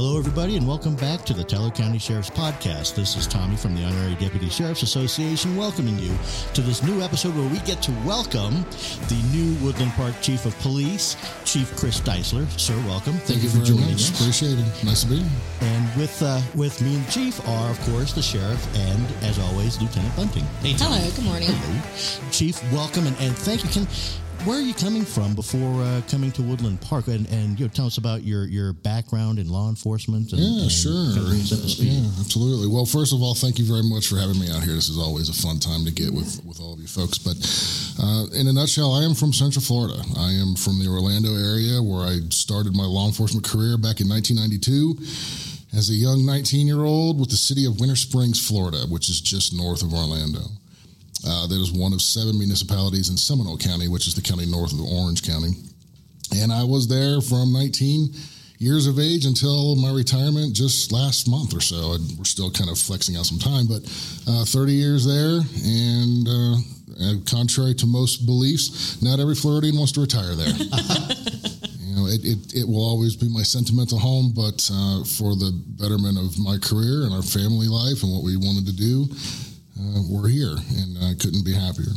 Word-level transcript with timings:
Hello, 0.00 0.16
everybody, 0.16 0.56
and 0.56 0.64
welcome 0.64 0.94
back 0.94 1.24
to 1.24 1.34
the 1.34 1.42
Teller 1.42 1.72
County 1.72 1.98
Sheriff's 1.98 2.30
Podcast. 2.30 2.94
This 2.94 3.16
is 3.16 3.26
Tommy 3.26 3.56
from 3.56 3.74
the 3.74 3.82
Honorary 3.82 4.14
Deputy 4.14 4.48
Sheriff's 4.48 4.84
Association 4.84 5.56
welcoming 5.56 5.98
you 5.98 6.16
to 6.54 6.60
this 6.60 6.84
new 6.84 7.02
episode 7.02 7.34
where 7.34 7.48
we 7.48 7.58
get 7.66 7.82
to 7.82 7.90
welcome 8.06 8.64
the 9.08 9.20
new 9.32 9.56
Woodland 9.56 9.90
Park 9.94 10.14
Chief 10.22 10.46
of 10.46 10.56
Police, 10.60 11.16
Chief 11.44 11.74
Chris 11.74 11.98
Deisler. 11.98 12.48
Sir, 12.60 12.76
welcome. 12.86 13.14
Thank, 13.14 13.24
Thank 13.24 13.42
you 13.42 13.48
you 13.48 13.58
for 13.58 13.64
joining 13.66 13.90
much. 13.90 14.12
us. 14.12 14.20
Appreciate 14.20 14.60
it. 14.60 14.84
Nice 14.84 15.02
to 15.02 15.08
be 15.08 15.16
here. 15.16 15.30
And 15.62 15.96
with 16.00 16.22
uh, 16.22 16.40
with 16.54 16.80
me 16.80 16.94
and 16.94 17.04
the 17.04 17.10
Chief 17.10 17.48
are, 17.48 17.68
of 17.68 17.80
course, 17.80 18.12
the 18.12 18.22
Sheriff 18.22 18.64
and, 18.76 19.04
as 19.24 19.40
always, 19.40 19.82
Lieutenant 19.82 20.14
Bunting. 20.14 20.44
Hey, 20.62 20.74
Hello, 20.78 21.10
good 21.10 21.24
morning. 21.24 21.48
Hello. 21.50 22.30
Chief, 22.30 22.54
welcome 22.72 23.08
and, 23.08 23.16
and 23.18 23.36
thank 23.36 23.64
you. 23.64 23.70
Can 23.70 23.88
where 24.48 24.56
are 24.56 24.62
you 24.62 24.72
coming 24.72 25.04
from 25.04 25.34
before 25.34 25.82
uh, 25.82 26.00
coming 26.08 26.32
to 26.32 26.40
Woodland 26.40 26.80
Park? 26.80 27.08
And, 27.08 27.28
and 27.28 27.60
you 27.60 27.66
know, 27.66 27.70
tell 27.70 27.84
us 27.84 27.98
about 27.98 28.24
your, 28.24 28.46
your 28.46 28.72
background 28.72 29.38
in 29.38 29.46
law 29.50 29.68
enforcement. 29.68 30.32
And, 30.32 30.40
Yeah, 30.40 30.62
and 30.62 30.72
sure. 30.72 31.04
kind 31.12 31.18
of 31.18 31.26
bring 31.28 31.40
us 31.42 31.52
up 31.52 31.60
to 31.60 31.68
speed. 31.68 31.92
Yeah, 31.92 32.08
absolutely. 32.18 32.66
Well, 32.66 32.86
first 32.86 33.12
of 33.12 33.20
all, 33.20 33.34
thank 33.34 33.58
you 33.58 33.66
very 33.66 33.82
much 33.82 34.06
for 34.08 34.16
having 34.16 34.40
me 34.40 34.48
out 34.50 34.64
here. 34.64 34.72
This 34.72 34.88
is 34.88 34.96
always 34.96 35.28
a 35.28 35.34
fun 35.36 35.60
time 35.60 35.84
to 35.84 35.92
get 35.92 36.14
with, 36.14 36.42
with 36.46 36.62
all 36.62 36.72
of 36.72 36.80
you 36.80 36.86
folks. 36.88 37.18
But 37.18 37.36
uh, 38.02 38.32
in 38.32 38.48
a 38.48 38.52
nutshell, 38.54 38.94
I 38.94 39.04
am 39.04 39.12
from 39.14 39.34
Central 39.34 39.60
Florida. 39.60 40.00
I 40.16 40.32
am 40.32 40.56
from 40.56 40.80
the 40.80 40.88
Orlando 40.88 41.36
area 41.36 41.82
where 41.82 42.08
I 42.08 42.20
started 42.30 42.74
my 42.74 42.88
law 42.88 43.04
enforcement 43.06 43.44
career 43.44 43.76
back 43.76 44.00
in 44.00 44.08
1992 44.08 45.76
as 45.76 45.90
a 45.90 45.94
young 45.94 46.24
19 46.24 46.66
year 46.66 46.84
old 46.88 47.20
with 47.20 47.28
the 47.28 47.36
city 47.36 47.66
of 47.66 47.80
Winter 47.80 47.96
Springs, 47.96 48.40
Florida, 48.40 48.88
which 48.88 49.10
is 49.10 49.20
just 49.20 49.52
north 49.52 49.82
of 49.82 49.92
Orlando. 49.92 50.40
Uh, 51.26 51.46
that 51.46 51.60
is 51.60 51.72
one 51.72 51.92
of 51.92 52.00
seven 52.00 52.38
municipalities 52.38 53.08
in 53.10 53.16
Seminole 53.16 53.58
County, 53.58 53.88
which 53.88 54.06
is 54.06 54.14
the 54.14 54.22
county 54.22 54.46
north 54.46 54.72
of 54.72 54.80
Orange 54.80 55.22
County. 55.22 55.50
And 56.36 56.52
I 56.52 56.62
was 56.64 56.86
there 56.86 57.20
from 57.20 57.52
19 57.52 58.14
years 58.58 58.86
of 58.86 58.98
age 58.98 59.24
until 59.24 59.76
my 59.76 59.90
retirement 59.90 60.54
just 60.54 60.92
last 60.92 61.28
month 61.28 61.54
or 61.54 61.60
so. 61.60 61.92
And 61.92 62.18
we're 62.18 62.24
still 62.24 62.50
kind 62.50 62.70
of 62.70 62.78
flexing 62.78 63.16
out 63.16 63.26
some 63.26 63.38
time, 63.38 63.66
but 63.66 63.82
uh, 64.28 64.44
30 64.44 64.72
years 64.72 65.06
there. 65.06 65.40
And 65.64 66.28
uh, 66.28 66.56
uh, 66.98 67.14
contrary 67.26 67.74
to 67.74 67.86
most 67.86 68.26
beliefs, 68.26 69.00
not 69.02 69.20
every 69.20 69.34
Floridian 69.34 69.76
wants 69.76 69.92
to 69.92 70.00
retire 70.00 70.34
there. 70.34 70.48
you 71.78 71.96
know, 71.96 72.06
it, 72.06 72.20
it, 72.24 72.54
it 72.54 72.68
will 72.68 72.82
always 72.82 73.14
be 73.16 73.28
my 73.28 73.42
sentimental 73.42 73.98
home, 73.98 74.32
but 74.34 74.68
uh, 74.72 75.04
for 75.04 75.34
the 75.38 75.54
betterment 75.78 76.18
of 76.18 76.38
my 76.38 76.58
career 76.58 77.04
and 77.06 77.14
our 77.14 77.22
family 77.22 77.68
life 77.68 78.02
and 78.02 78.12
what 78.12 78.24
we 78.24 78.36
wanted 78.36 78.66
to 78.66 78.74
do, 78.74 79.06
uh, 79.80 80.02
we're 80.08 80.28
here, 80.28 80.56
and 80.76 80.98
I 80.98 81.14
couldn't 81.14 81.44
be 81.44 81.54
happier. 81.54 81.92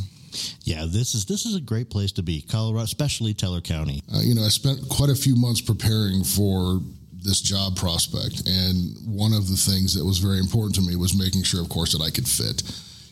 Yeah, 0.64 0.86
this 0.88 1.14
is 1.14 1.26
this 1.26 1.44
is 1.44 1.54
a 1.54 1.60
great 1.60 1.90
place 1.90 2.12
to 2.12 2.22
be, 2.22 2.40
Colorado, 2.42 2.84
especially 2.84 3.34
Teller 3.34 3.60
County. 3.60 4.02
Uh, 4.14 4.20
you 4.20 4.34
know, 4.34 4.42
I 4.42 4.48
spent 4.48 4.88
quite 4.88 5.10
a 5.10 5.14
few 5.14 5.36
months 5.36 5.60
preparing 5.60 6.24
for 6.24 6.80
this 7.22 7.40
job 7.40 7.76
prospect, 7.76 8.48
and 8.48 8.96
one 9.06 9.32
of 9.32 9.48
the 9.48 9.56
things 9.56 9.94
that 9.94 10.04
was 10.04 10.18
very 10.18 10.38
important 10.38 10.74
to 10.76 10.82
me 10.82 10.96
was 10.96 11.16
making 11.16 11.42
sure, 11.42 11.60
of 11.60 11.68
course, 11.68 11.92
that 11.92 12.02
I 12.02 12.10
could 12.10 12.26
fit 12.26 12.62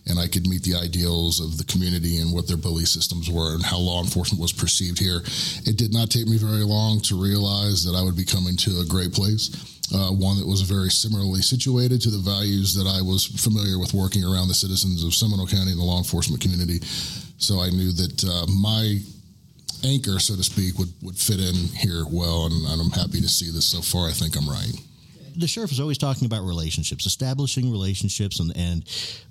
and 0.06 0.18
I 0.18 0.26
could 0.26 0.46
meet 0.46 0.62
the 0.62 0.74
ideals 0.74 1.40
of 1.40 1.58
the 1.58 1.64
community 1.64 2.18
and 2.18 2.32
what 2.32 2.48
their 2.48 2.56
belief 2.56 2.88
systems 2.88 3.30
were 3.30 3.54
and 3.54 3.64
how 3.64 3.78
law 3.78 4.02
enforcement 4.02 4.40
was 4.40 4.52
perceived 4.52 4.98
here. 4.98 5.22
It 5.66 5.76
did 5.76 5.92
not 5.92 6.10
take 6.10 6.26
me 6.26 6.38
very 6.38 6.64
long 6.64 7.00
to 7.02 7.20
realize 7.20 7.84
that 7.84 7.96
I 7.96 8.02
would 8.02 8.16
be 8.16 8.24
coming 8.24 8.56
to 8.58 8.80
a 8.80 8.86
great 8.86 9.12
place. 9.12 9.50
Uh, 9.92 10.10
one 10.12 10.38
that 10.38 10.46
was 10.46 10.62
very 10.62 10.88
similarly 10.88 11.42
situated 11.42 12.00
to 12.00 12.10
the 12.10 12.18
values 12.18 12.74
that 12.74 12.86
I 12.86 13.02
was 13.02 13.26
familiar 13.26 13.78
with 13.78 13.92
working 13.92 14.22
around 14.22 14.46
the 14.46 14.54
citizens 14.54 15.02
of 15.02 15.14
Seminole 15.14 15.48
County 15.48 15.72
and 15.72 15.80
the 15.80 15.84
law 15.84 15.98
enforcement 15.98 16.40
community. 16.40 16.78
So 17.38 17.60
I 17.60 17.70
knew 17.70 17.90
that 17.92 18.24
uh, 18.24 18.46
my 18.46 19.00
anchor, 19.82 20.20
so 20.20 20.36
to 20.36 20.44
speak, 20.44 20.78
would, 20.78 20.92
would 21.02 21.16
fit 21.16 21.40
in 21.40 21.54
here 21.74 22.04
well, 22.08 22.46
and, 22.46 22.66
and 22.66 22.80
I'm 22.80 22.90
happy 22.90 23.20
to 23.20 23.28
see 23.28 23.50
this 23.50 23.66
so 23.66 23.80
far. 23.80 24.08
I 24.08 24.12
think 24.12 24.36
I'm 24.36 24.48
right. 24.48 24.72
The 25.36 25.46
sheriff 25.46 25.72
is 25.72 25.80
always 25.80 25.98
talking 25.98 26.26
about 26.26 26.44
relationships, 26.44 27.06
establishing 27.06 27.70
relationships, 27.70 28.40
and 28.40 28.56
and 28.56 28.84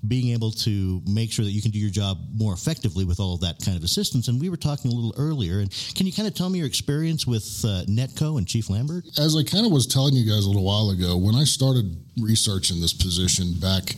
being 0.08 0.34
able 0.34 0.52
to 0.52 1.02
make 1.08 1.32
sure 1.32 1.46
that 1.46 1.52
you 1.52 1.62
can 1.62 1.72
do 1.72 1.80
your 1.80 1.90
job 1.90 2.18
more 2.34 2.54
effectively 2.54 3.06
with 3.06 3.20
all 3.20 3.36
of 3.36 3.42
that 3.42 3.64
kind 3.64 3.78
of 3.78 3.84
assistance. 3.84 4.28
And 4.28 4.40
we 4.40 4.50
were 4.50 4.58
talking 4.58 4.92
a 4.92 4.96
little 4.96 5.14
earlier, 5.18 5.60
and 5.60 5.72
can 5.96 6.06
you 6.06 6.14
kind 6.14 6.28
of 6.28 6.34
tell 6.34 6.50
me 6.50 6.60
your 6.60 6.68
experience 6.68 7.26
with 7.28 7.44
uh, 7.66 7.84
Netco 7.88 8.38
and 8.38 8.48
Chief 8.48 8.70
Lambert? 8.70 9.06
As 9.18 9.36
I 9.36 9.44
kind 9.44 9.66
of 9.66 9.72
was 9.72 9.88
telling 9.88 10.14
you 10.14 10.30
guys 10.30 10.46
a 10.46 10.48
little 10.48 10.66
while 10.66 10.90
ago, 10.90 11.18
when 11.18 11.36
I 11.36 11.44
started 11.44 11.96
researching 12.22 12.82
this 12.82 12.94
position 12.94 13.54
back 13.60 13.96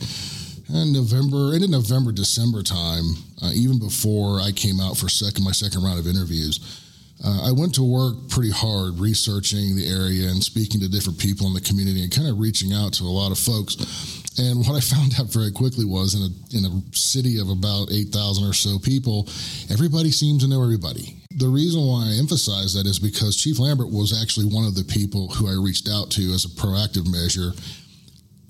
in 0.72 0.92
November, 0.92 1.54
into 1.54 1.68
November, 1.68 2.12
December 2.12 2.62
time, 2.62 3.04
uh, 3.42 3.50
even 3.54 3.78
before 3.78 4.40
I 4.40 4.52
came 4.52 4.80
out 4.80 4.96
for 4.96 5.08
second 5.08 5.44
my 5.44 5.52
second 5.52 5.82
round 5.82 5.98
of 5.98 6.06
interviews, 6.06 6.60
uh, 7.24 7.48
I 7.48 7.52
went 7.52 7.74
to 7.76 7.82
work 7.82 8.28
pretty 8.30 8.50
hard 8.50 8.98
researching 8.98 9.76
the 9.76 9.86
area 9.86 10.28
and 10.28 10.42
speaking 10.42 10.80
to 10.80 10.88
different 10.88 11.18
people 11.18 11.46
in 11.46 11.54
the 11.54 11.60
community 11.60 12.02
and 12.02 12.10
kind 12.10 12.28
of 12.28 12.38
reaching 12.38 12.72
out 12.72 12.92
to 12.94 13.04
a 13.04 13.12
lot 13.12 13.30
of 13.30 13.38
folks. 13.38 13.76
And 14.38 14.60
what 14.66 14.74
I 14.74 14.80
found 14.94 15.14
out 15.20 15.32
very 15.32 15.52
quickly 15.52 15.84
was 15.84 16.14
in 16.14 16.22
a 16.22 16.56
in 16.56 16.64
a 16.64 16.96
city 16.96 17.38
of 17.38 17.48
about 17.48 17.92
eight 17.92 18.08
thousand 18.08 18.48
or 18.48 18.54
so 18.54 18.78
people, 18.78 19.28
everybody 19.70 20.10
seems 20.10 20.42
to 20.42 20.48
know 20.48 20.62
everybody. 20.62 21.16
The 21.36 21.48
reason 21.48 21.80
why 21.80 22.10
I 22.10 22.18
emphasize 22.18 22.74
that 22.74 22.86
is 22.86 22.98
because 22.98 23.36
Chief 23.36 23.58
Lambert 23.58 23.90
was 23.90 24.20
actually 24.20 24.46
one 24.46 24.66
of 24.66 24.74
the 24.74 24.84
people 24.84 25.28
who 25.28 25.48
I 25.48 25.62
reached 25.62 25.88
out 25.88 26.10
to 26.12 26.22
as 26.32 26.44
a 26.44 26.48
proactive 26.48 27.10
measure 27.10 27.52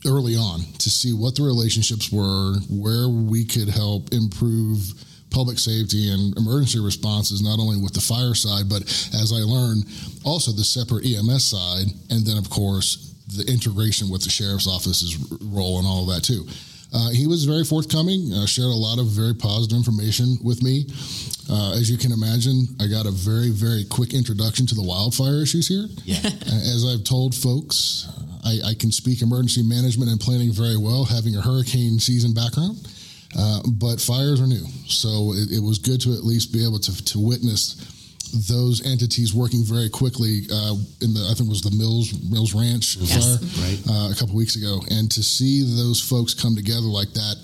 early 0.06 0.34
on 0.34 0.60
to 0.78 0.90
see 0.90 1.12
what 1.12 1.36
the 1.36 1.44
relationships 1.44 2.10
were, 2.10 2.54
where 2.68 3.08
we 3.08 3.44
could 3.44 3.68
help 3.68 4.12
improve 4.12 4.82
public 5.32 5.58
safety 5.58 6.10
and 6.10 6.36
emergency 6.36 6.78
responses, 6.78 7.42
not 7.42 7.58
only 7.58 7.80
with 7.80 7.94
the 7.94 8.00
fire 8.00 8.34
side, 8.34 8.68
but 8.68 8.82
as 9.14 9.32
I 9.32 9.42
learned, 9.42 9.84
also 10.24 10.52
the 10.52 10.64
separate 10.64 11.06
EMS 11.06 11.44
side, 11.44 11.86
and 12.10 12.24
then, 12.24 12.38
of 12.38 12.48
course, 12.50 13.14
the 13.36 13.50
integration 13.50 14.10
with 14.10 14.22
the 14.22 14.30
sheriff's 14.30 14.68
office's 14.68 15.16
role 15.40 15.78
and 15.78 15.86
all 15.86 16.08
of 16.08 16.14
that, 16.14 16.22
too. 16.22 16.46
Uh, 16.94 17.08
he 17.10 17.26
was 17.26 17.44
very 17.44 17.64
forthcoming, 17.64 18.32
uh, 18.34 18.44
shared 18.44 18.68
a 18.68 18.82
lot 18.88 18.98
of 18.98 19.06
very 19.06 19.34
positive 19.34 19.76
information 19.76 20.36
with 20.44 20.62
me. 20.62 20.84
Uh, 21.48 21.72
as 21.72 21.90
you 21.90 21.96
can 21.96 22.12
imagine, 22.12 22.68
I 22.80 22.86
got 22.86 23.06
a 23.06 23.10
very, 23.10 23.50
very 23.50 23.84
quick 23.84 24.12
introduction 24.12 24.66
to 24.66 24.74
the 24.74 24.82
wildfire 24.82 25.42
issues 25.42 25.66
here. 25.66 25.86
Yeah. 26.04 26.20
As 26.46 26.84
I've 26.84 27.04
told 27.04 27.34
folks, 27.34 28.08
I, 28.44 28.60
I, 28.70 28.74
can 28.74 28.92
speak 28.92 29.22
emergency 29.22 29.62
management 29.62 30.10
and 30.10 30.20
planning 30.20 30.52
very 30.52 30.76
well, 30.76 31.04
having 31.04 31.34
a 31.36 31.40
hurricane 31.40 31.98
season 31.98 32.34
background. 32.34 32.76
Uh, 33.36 33.60
but 33.80 34.00
fires 34.00 34.40
are 34.40 34.46
new, 34.46 34.64
so 34.86 35.32
it, 35.32 35.56
it, 35.56 35.62
was 35.62 35.78
good 35.78 36.00
to 36.02 36.12
at 36.12 36.22
least 36.22 36.52
be 36.52 36.62
able 36.66 36.78
to, 36.78 37.04
to 37.04 37.18
witness 37.18 37.80
those 38.48 38.84
entities 38.84 39.32
working 39.32 39.64
very 39.64 39.88
quickly. 39.88 40.42
Uh, 40.52 40.76
in 41.00 41.14
the 41.14 41.26
I 41.30 41.34
think 41.34 41.48
it 41.48 41.52
was 41.52 41.62
the 41.62 41.76
Mills 41.76 42.12
Mills 42.30 42.54
Ranch 42.54 42.96
yes. 42.96 43.16
fire 43.16 43.64
right. 43.64 43.80
uh, 43.88 44.12
a 44.12 44.14
couple 44.14 44.34
weeks 44.34 44.56
ago, 44.56 44.80
and 44.90 45.10
to 45.12 45.22
see 45.22 45.62
those 45.62 46.00
folks 46.00 46.34
come 46.34 46.54
together 46.54 46.86
like 46.86 47.12
that 47.12 47.36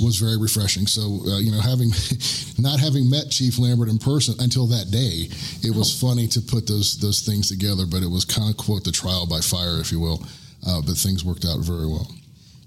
was 0.00 0.16
very 0.18 0.36
refreshing. 0.36 0.86
So, 0.86 1.20
uh, 1.26 1.38
you 1.38 1.50
know, 1.50 1.60
having 1.60 1.90
not 2.58 2.80
having 2.80 3.08
met 3.08 3.30
Chief 3.30 3.58
Lambert 3.58 3.88
in 3.88 3.98
person 3.98 4.34
until 4.40 4.66
that 4.68 4.90
day, 4.90 5.28
it 5.62 5.74
was 5.74 5.98
funny 5.98 6.26
to 6.28 6.40
put 6.40 6.66
those 6.66 6.98
those 6.98 7.20
things 7.20 7.48
together. 7.48 7.86
But 7.86 8.02
it 8.02 8.10
was 8.10 8.24
kind 8.24 8.50
of 8.50 8.56
quote 8.56 8.84
the 8.84 8.92
trial 8.92 9.26
by 9.26 9.40
fire, 9.40 9.80
if 9.80 9.92
you 9.92 10.00
will. 10.00 10.22
Uh, 10.66 10.80
but 10.82 10.96
things 10.96 11.24
worked 11.24 11.44
out 11.44 11.60
very 11.60 11.86
well. 11.86 12.10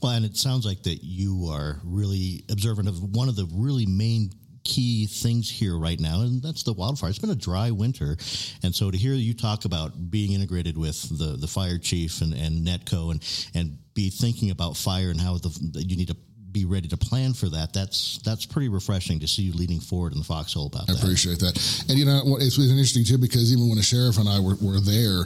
Well, 0.01 0.13
and 0.13 0.25
it 0.25 0.37
sounds 0.37 0.65
like 0.65 0.83
that 0.83 1.03
you 1.03 1.49
are 1.51 1.79
really 1.83 2.45
observant 2.49 2.87
of 2.87 3.01
one 3.15 3.27
of 3.27 3.35
the 3.35 3.47
really 3.53 3.85
main 3.85 4.31
key 4.63 5.07
things 5.07 5.49
here 5.49 5.77
right 5.77 5.99
now, 5.99 6.21
and 6.21 6.41
that's 6.41 6.63
the 6.63 6.73
wildfire. 6.73 7.09
It's 7.09 7.19
been 7.19 7.29
a 7.29 7.35
dry 7.35 7.71
winter, 7.71 8.17
and 8.63 8.73
so 8.73 8.91
to 8.91 8.97
hear 8.97 9.13
you 9.13 9.33
talk 9.33 9.65
about 9.65 10.11
being 10.11 10.33
integrated 10.33 10.77
with 10.77 11.01
the 11.17 11.37
the 11.37 11.47
fire 11.47 11.77
chief 11.77 12.21
and, 12.21 12.33
and 12.33 12.65
Netco, 12.65 13.11
and 13.11 13.49
and 13.55 13.77
be 13.93 14.09
thinking 14.09 14.51
about 14.51 14.77
fire 14.77 15.09
and 15.09 15.19
how 15.19 15.37
the, 15.37 15.83
you 15.85 15.97
need 15.97 16.07
to 16.09 16.17
be 16.51 16.65
ready 16.65 16.87
to 16.87 16.97
plan 16.97 17.33
for 17.33 17.49
that. 17.49 17.73
That's 17.73 18.19
that's 18.23 18.45
pretty 18.45 18.69
refreshing 18.69 19.19
to 19.19 19.27
see 19.27 19.43
you 19.43 19.53
leading 19.53 19.79
forward 19.79 20.13
in 20.13 20.19
the 20.19 20.25
foxhole 20.25 20.67
about 20.67 20.89
I 20.89 20.93
that. 20.93 21.03
appreciate 21.03 21.39
that, 21.39 21.85
and 21.89 21.97
you 21.97 22.05
know 22.05 22.37
it's 22.39 22.57
interesting 22.57 23.03
too 23.03 23.17
because 23.17 23.51
even 23.51 23.67
when 23.67 23.77
the 23.77 23.83
sheriff 23.83 24.17
and 24.17 24.29
I 24.29 24.39
were, 24.39 24.55
were 24.61 24.79
there, 24.79 25.23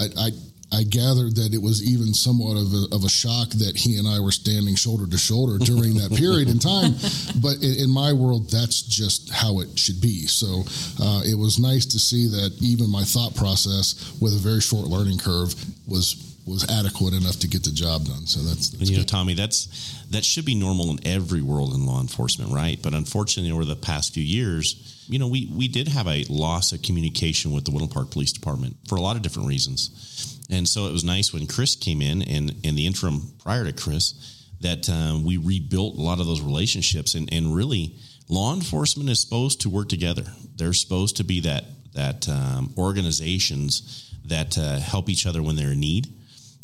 I, 0.00 0.26
I 0.26 0.30
I 0.70 0.82
gathered 0.82 1.36
that 1.36 1.54
it 1.54 1.62
was 1.62 1.82
even 1.82 2.12
somewhat 2.12 2.56
of 2.56 2.72
a, 2.74 2.94
of 2.94 3.04
a 3.04 3.08
shock 3.08 3.48
that 3.50 3.76
he 3.76 3.96
and 3.96 4.06
I 4.06 4.20
were 4.20 4.32
standing 4.32 4.74
shoulder 4.74 5.06
to 5.06 5.16
shoulder 5.16 5.56
during 5.58 5.94
that 5.94 6.14
period 6.14 6.48
in 6.48 6.58
time. 6.58 6.94
But 7.40 7.62
in, 7.62 7.84
in, 7.84 7.90
my 7.90 8.12
world, 8.12 8.50
that's 8.50 8.82
just 8.82 9.30
how 9.30 9.60
it 9.60 9.78
should 9.78 10.00
be. 10.00 10.26
So 10.26 10.64
uh, 11.00 11.22
it 11.24 11.36
was 11.38 11.58
nice 11.58 11.86
to 11.86 11.98
see 11.98 12.26
that 12.28 12.56
even 12.60 12.90
my 12.90 13.02
thought 13.04 13.34
process 13.36 14.12
with 14.20 14.34
a 14.34 14.38
very 14.38 14.60
short 14.60 14.88
learning 14.88 15.18
curve 15.18 15.54
was 15.86 16.24
was 16.46 16.68
adequate 16.70 17.14
enough 17.14 17.38
to 17.40 17.48
get 17.48 17.62
the 17.62 17.70
job 17.70 18.06
done. 18.06 18.26
So 18.26 18.40
that's, 18.40 18.70
that's 18.70 18.90
you 18.90 18.96
know. 18.96 19.04
Tommy, 19.04 19.34
that's 19.34 19.68
that 20.10 20.24
should 20.24 20.44
be 20.44 20.54
normal 20.54 20.90
in 20.90 20.98
every 21.06 21.42
world 21.42 21.74
in 21.74 21.86
law 21.86 22.00
enforcement, 22.00 22.52
right? 22.52 22.80
But 22.82 22.94
unfortunately, 22.94 23.52
over 23.52 23.64
the 23.64 23.76
past 23.76 24.14
few 24.14 24.24
years, 24.24 24.97
you 25.08 25.18
know, 25.18 25.28
we 25.28 25.50
we 25.54 25.68
did 25.68 25.88
have 25.88 26.06
a 26.06 26.24
loss 26.28 26.72
of 26.72 26.82
communication 26.82 27.52
with 27.52 27.64
the 27.64 27.70
Woodland 27.70 27.92
Park 27.92 28.10
Police 28.10 28.32
Department 28.32 28.76
for 28.88 28.96
a 28.96 29.00
lot 29.00 29.16
of 29.16 29.22
different 29.22 29.48
reasons. 29.48 30.36
And 30.50 30.68
so 30.68 30.86
it 30.86 30.92
was 30.92 31.04
nice 31.04 31.32
when 31.32 31.46
Chris 31.46 31.76
came 31.76 32.00
in 32.02 32.22
and 32.22 32.54
in 32.62 32.74
the 32.74 32.86
interim 32.86 33.32
prior 33.42 33.64
to 33.64 33.72
Chris 33.72 34.14
that 34.60 34.88
um, 34.88 35.24
we 35.24 35.36
rebuilt 35.36 35.96
a 35.96 36.00
lot 36.00 36.20
of 36.20 36.26
those 36.26 36.40
relationships 36.40 37.14
and, 37.14 37.32
and 37.32 37.54
really 37.54 37.94
law 38.28 38.54
enforcement 38.54 39.08
is 39.08 39.20
supposed 39.20 39.60
to 39.62 39.70
work 39.70 39.88
together. 39.88 40.24
They're 40.56 40.72
supposed 40.72 41.16
to 41.18 41.24
be 41.24 41.40
that 41.40 41.64
that 41.94 42.28
um, 42.28 42.74
organizations 42.76 44.14
that 44.26 44.58
uh, 44.58 44.78
help 44.78 45.08
each 45.08 45.26
other 45.26 45.42
when 45.42 45.56
they're 45.56 45.72
in 45.72 45.80
need. 45.80 46.06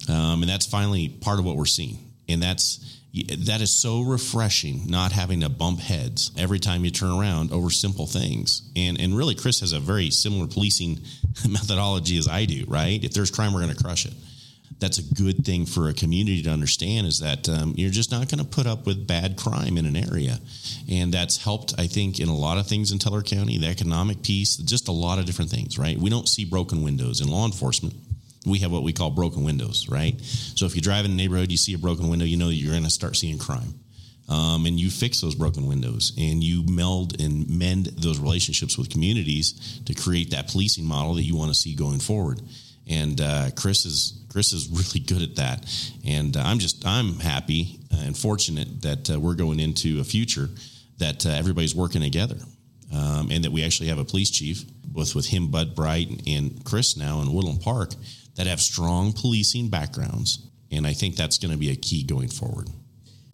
um, 0.08 0.42
and 0.42 0.48
that's 0.48 0.66
finally 0.66 1.08
part 1.08 1.38
of 1.38 1.44
what 1.44 1.56
we're 1.56 1.66
seeing. 1.66 1.98
And 2.28 2.42
that's 2.42 3.00
that 3.14 3.60
is 3.60 3.70
so 3.72 4.02
refreshing 4.02 4.86
not 4.86 5.12
having 5.12 5.40
to 5.40 5.48
bump 5.48 5.78
heads 5.78 6.32
every 6.36 6.58
time 6.58 6.84
you 6.84 6.90
turn 6.90 7.12
around 7.12 7.52
over 7.52 7.70
simple 7.70 8.06
things. 8.06 8.62
And 8.74 9.00
and 9.00 9.16
really, 9.16 9.36
Chris 9.36 9.60
has 9.60 9.72
a 9.72 9.80
very 9.80 10.10
similar 10.10 10.48
policing 10.48 11.00
methodology 11.48 12.18
as 12.18 12.28
I 12.28 12.44
do. 12.44 12.64
Right? 12.66 13.02
If 13.04 13.12
there's 13.12 13.30
crime, 13.30 13.54
we're 13.54 13.62
going 13.62 13.74
to 13.74 13.82
crush 13.82 14.04
it. 14.04 14.14
That's 14.80 14.98
a 14.98 15.14
good 15.14 15.44
thing 15.46 15.66
for 15.66 15.88
a 15.88 15.94
community 15.94 16.42
to 16.42 16.50
understand 16.50 17.06
is 17.06 17.20
that 17.20 17.48
um, 17.48 17.74
you're 17.76 17.90
just 17.90 18.10
not 18.10 18.28
going 18.28 18.40
to 18.40 18.44
put 18.44 18.66
up 18.66 18.86
with 18.86 19.06
bad 19.06 19.36
crime 19.36 19.78
in 19.78 19.86
an 19.86 19.96
area. 19.96 20.40
And 20.90 21.14
that's 21.14 21.42
helped, 21.42 21.74
I 21.78 21.86
think, 21.86 22.18
in 22.18 22.28
a 22.28 22.34
lot 22.34 22.58
of 22.58 22.66
things 22.66 22.90
in 22.90 22.98
Teller 22.98 23.22
County, 23.22 23.56
the 23.56 23.68
economic 23.68 24.22
piece, 24.24 24.56
just 24.56 24.88
a 24.88 24.92
lot 24.92 25.20
of 25.20 25.26
different 25.26 25.50
things, 25.50 25.78
right? 25.78 25.96
We 25.96 26.10
don't 26.10 26.28
see 26.28 26.44
broken 26.44 26.82
windows 26.82 27.20
in 27.20 27.28
law 27.28 27.46
enforcement 27.46 27.94
we 28.44 28.58
have 28.60 28.70
what 28.70 28.82
we 28.82 28.92
call 28.92 29.10
broken 29.10 29.44
windows, 29.44 29.88
right? 29.88 30.20
So 30.20 30.66
if 30.66 30.74
you 30.74 30.82
drive 30.82 31.04
in 31.04 31.10
the 31.10 31.16
neighborhood, 31.16 31.50
you 31.50 31.56
see 31.56 31.74
a 31.74 31.78
broken 31.78 32.08
window, 32.08 32.24
you 32.24 32.36
know 32.36 32.48
that 32.48 32.54
you're 32.54 32.72
going 32.72 32.84
to 32.84 32.90
start 32.90 33.16
seeing 33.16 33.38
crime. 33.38 33.80
Um, 34.26 34.64
and 34.64 34.80
you 34.80 34.90
fix 34.90 35.20
those 35.20 35.34
broken 35.34 35.66
windows 35.66 36.12
and 36.16 36.42
you 36.42 36.64
meld 36.64 37.20
and 37.20 37.46
mend 37.46 37.86
those 37.98 38.18
relationships 38.18 38.78
with 38.78 38.88
communities 38.88 39.82
to 39.84 39.92
create 39.92 40.30
that 40.30 40.48
policing 40.48 40.86
model 40.86 41.14
that 41.16 41.24
you 41.24 41.36
want 41.36 41.50
to 41.50 41.54
see 41.54 41.74
going 41.74 42.00
forward. 42.00 42.40
And 42.88 43.20
uh, 43.20 43.50
Chris 43.54 43.84
is 43.84 44.24
Chris 44.30 44.54
is 44.54 44.68
really 44.70 45.04
good 45.04 45.22
at 45.22 45.36
that. 45.36 45.70
And 46.06 46.36
uh, 46.38 46.42
I'm 46.42 46.58
just 46.58 46.86
I'm 46.86 47.18
happy 47.18 47.80
and 47.90 48.16
fortunate 48.16 48.82
that 48.82 49.10
uh, 49.10 49.20
we're 49.20 49.34
going 49.34 49.60
into 49.60 50.00
a 50.00 50.04
future 50.04 50.48
that 50.98 51.26
uh, 51.26 51.30
everybody's 51.30 51.74
working 51.74 52.02
together, 52.02 52.36
um, 52.94 53.30
and 53.30 53.44
that 53.44 53.50
we 53.50 53.64
actually 53.64 53.88
have 53.88 53.98
a 53.98 54.04
police 54.04 54.30
chief, 54.30 54.64
both 54.84 55.14
with 55.14 55.26
him, 55.26 55.48
Bud 55.48 55.74
Bright, 55.74 56.22
and 56.26 56.64
Chris 56.64 56.96
now 56.96 57.20
in 57.20 57.32
Woodland 57.32 57.60
Park, 57.60 57.94
that 58.36 58.46
have 58.46 58.60
strong 58.60 59.12
policing 59.12 59.68
backgrounds. 59.68 60.46
And 60.70 60.86
I 60.86 60.92
think 60.92 61.16
that's 61.16 61.38
going 61.38 61.52
to 61.52 61.58
be 61.58 61.70
a 61.70 61.76
key 61.76 62.04
going 62.04 62.28
forward. 62.28 62.68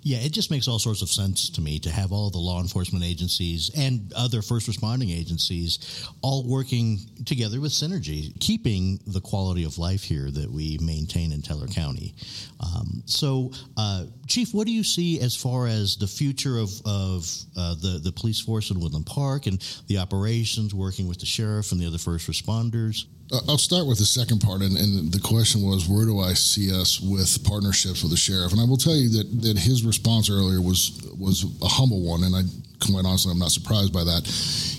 Yeah, 0.03 0.19
it 0.19 0.33
just 0.33 0.51
makes 0.51 0.67
all 0.67 0.79
sorts 0.79 1.03
of 1.03 1.11
sense 1.11 1.51
to 1.51 1.61
me 1.61 1.79
to 1.81 1.91
have 1.91 2.11
all 2.11 2.31
the 2.31 2.39
law 2.39 2.61
enforcement 2.61 3.05
agencies 3.05 3.71
and 3.77 4.11
other 4.17 4.41
first 4.41 4.67
responding 4.67 5.11
agencies 5.11 6.09
all 6.23 6.49
working 6.49 7.01
together 7.27 7.61
with 7.61 7.73
synergy, 7.73 8.39
keeping 8.41 8.99
the 9.07 9.21
quality 9.21 9.65
of 9.65 9.77
life 9.77 10.03
here 10.03 10.31
that 10.31 10.51
we 10.51 10.79
maintain 10.81 11.33
in 11.33 11.43
Teller 11.43 11.67
County. 11.67 12.15
Um, 12.61 13.03
so, 13.05 13.53
uh, 13.77 14.07
Chief, 14.27 14.55
what 14.55 14.67
do 14.67 14.73
you 14.73 14.85
see 14.85 15.21
as 15.21 15.37
far 15.37 15.67
as 15.67 15.97
the 15.97 16.07
future 16.07 16.57
of, 16.57 16.71
of 16.87 17.29
uh, 17.57 17.75
the, 17.75 18.01
the 18.03 18.13
police 18.13 18.41
force 18.41 18.71
in 18.71 18.81
Woodland 18.81 19.07
Park 19.07 19.47
and 19.47 19.61
the 19.87 19.99
operations 19.99 20.75
working 20.75 21.09
with 21.09 21.21
the 21.21 21.27
sheriff 21.27 21.73
and 21.73 21.81
the 21.81 21.87
other 21.87 21.99
first 21.99 22.27
responders? 22.27 23.05
I'll 23.49 23.59
start 23.59 23.87
with 23.87 23.99
the 23.99 24.05
second 24.05 24.41
part, 24.41 24.61
and, 24.61 24.77
and, 24.77 25.13
the 25.13 25.21
question 25.21 25.63
was, 25.63 25.89
where 25.89 26.05
do 26.05 26.19
I 26.19 26.35
see 26.35 26.75
us 26.75 27.01
with 27.01 27.45
partnerships 27.45 28.03
with 28.03 28.11
the 28.11 28.17
sheriff? 28.17 28.51
And 28.51 28.61
I 28.61 28.65
will 28.65 28.77
tell 28.77 28.97
you 28.97 29.09
that 29.19 29.43
that 29.43 29.57
his 29.57 29.85
response 29.85 30.29
earlier 30.29 30.61
was 30.61 30.99
was 31.17 31.45
a 31.63 31.69
humble 31.69 32.03
one, 32.03 32.25
and 32.25 32.35
I 32.35 32.43
quite 32.85 33.05
honestly, 33.05 33.31
I'm 33.31 33.39
not 33.39 33.53
surprised 33.53 33.93
by 33.93 34.03
that. 34.03 34.27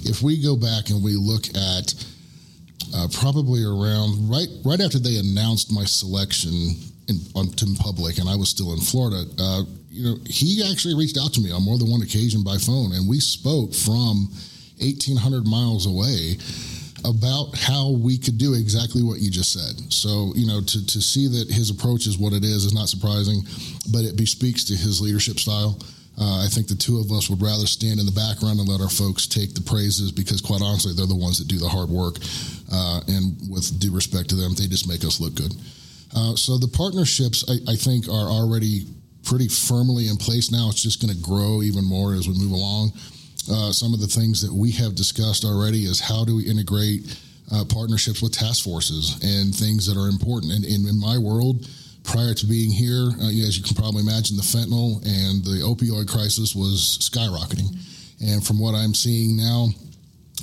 If 0.03 0.21
we 0.21 0.41
go 0.41 0.57
back 0.57 0.89
and 0.89 1.01
we 1.01 1.15
look 1.15 1.47
at 1.55 1.95
uh, 2.93 3.07
probably 3.13 3.63
around 3.63 4.29
right 4.29 4.49
right 4.65 4.81
after 4.81 4.99
they 4.99 5.17
announced 5.17 5.71
my 5.71 5.85
selection 5.85 6.75
in, 7.07 7.23
on 7.35 7.47
public, 7.79 8.17
and 8.17 8.27
I 8.27 8.35
was 8.35 8.49
still 8.49 8.73
in 8.73 8.79
Florida. 8.79 9.23
Uh, 9.39 9.63
you 9.89 10.03
know, 10.03 10.17
he 10.25 10.63
actually 10.69 10.95
reached 10.95 11.17
out 11.17 11.33
to 11.33 11.41
me 11.41 11.51
on 11.51 11.63
more 11.63 11.77
than 11.77 11.89
one 11.89 12.01
occasion 12.01 12.43
by 12.43 12.57
phone, 12.57 12.91
and 12.91 13.07
we 13.07 13.19
spoke 13.19 13.73
from 13.73 14.27
1,800 14.79 15.45
miles 15.45 15.85
away 15.85 16.37
about 17.05 17.57
how 17.57 17.91
we 17.91 18.17
could 18.17 18.37
do 18.37 18.53
exactly 18.53 19.03
what 19.03 19.19
you 19.19 19.31
just 19.31 19.53
said. 19.53 19.91
So, 19.91 20.33
you 20.35 20.47
know, 20.47 20.61
to, 20.61 20.85
to 20.85 21.01
see 21.01 21.27
that 21.27 21.49
his 21.49 21.69
approach 21.69 22.07
is 22.07 22.17
what 22.17 22.33
it 22.33 22.43
is 22.43 22.65
is 22.65 22.73
not 22.73 22.89
surprising, 22.89 23.41
but 23.91 24.03
it 24.03 24.15
bespeaks 24.15 24.63
to 24.65 24.75
his 24.75 25.01
leadership 25.01 25.39
style. 25.39 25.79
Uh, 26.19 26.43
I 26.43 26.47
think 26.47 26.67
the 26.67 26.75
two 26.75 26.99
of 26.99 27.11
us 27.11 27.29
would 27.29 27.41
rather 27.41 27.65
stand 27.65 27.99
in 27.99 28.05
the 28.05 28.11
background 28.11 28.59
and 28.59 28.67
let 28.67 28.81
our 28.81 28.89
folks 28.89 29.25
take 29.25 29.53
the 29.53 29.61
praises 29.61 30.11
because, 30.11 30.41
quite 30.41 30.61
honestly, 30.61 30.93
they're 30.93 31.05
the 31.05 31.15
ones 31.15 31.39
that 31.39 31.47
do 31.47 31.57
the 31.57 31.69
hard 31.69 31.89
work. 31.89 32.17
Uh, 32.71 33.01
and 33.07 33.37
with 33.49 33.79
due 33.79 33.91
respect 33.91 34.29
to 34.29 34.35
them, 34.35 34.53
they 34.53 34.67
just 34.67 34.87
make 34.87 35.03
us 35.03 35.19
look 35.19 35.35
good. 35.35 35.53
Uh, 36.13 36.35
so 36.35 36.57
the 36.57 36.67
partnerships, 36.67 37.45
I, 37.49 37.71
I 37.71 37.75
think, 37.75 38.07
are 38.07 38.29
already 38.29 38.85
pretty 39.23 39.47
firmly 39.47 40.09
in 40.09 40.17
place 40.17 40.51
now. 40.51 40.69
It's 40.69 40.83
just 40.83 41.01
going 41.01 41.13
to 41.13 41.21
grow 41.21 41.61
even 41.61 41.85
more 41.85 42.13
as 42.13 42.27
we 42.27 42.33
move 42.37 42.51
along. 42.51 42.91
Uh, 43.49 43.71
some 43.71 43.93
of 43.93 43.99
the 43.99 44.07
things 44.07 44.41
that 44.41 44.53
we 44.53 44.71
have 44.71 44.95
discussed 44.95 45.45
already 45.45 45.85
is 45.85 45.99
how 45.99 46.23
do 46.25 46.35
we 46.35 46.43
integrate 46.43 47.17
uh, 47.51 47.65
partnerships 47.65 48.21
with 48.21 48.31
task 48.31 48.63
forces 48.63 49.19
and 49.23 49.53
things 49.53 49.85
that 49.85 49.97
are 49.99 50.07
important. 50.07 50.53
And, 50.53 50.63
and 50.65 50.87
in 50.87 50.99
my 50.99 51.17
world, 51.17 51.67
prior 52.03 52.33
to 52.33 52.45
being 52.45 52.71
here, 52.71 53.09
uh, 53.19 53.27
as 53.27 53.57
you 53.57 53.63
can 53.63 53.75
probably 53.75 54.01
imagine, 54.01 54.37
the 54.37 54.43
fentanyl 54.43 54.97
and 55.05 55.43
the 55.43 55.61
opioid 55.63 56.07
crisis 56.07 56.55
was 56.55 56.97
skyrocketing. 57.01 57.75
And 58.21 58.45
from 58.45 58.59
what 58.59 58.75
I'm 58.75 58.93
seeing 58.93 59.35
now, 59.35 59.69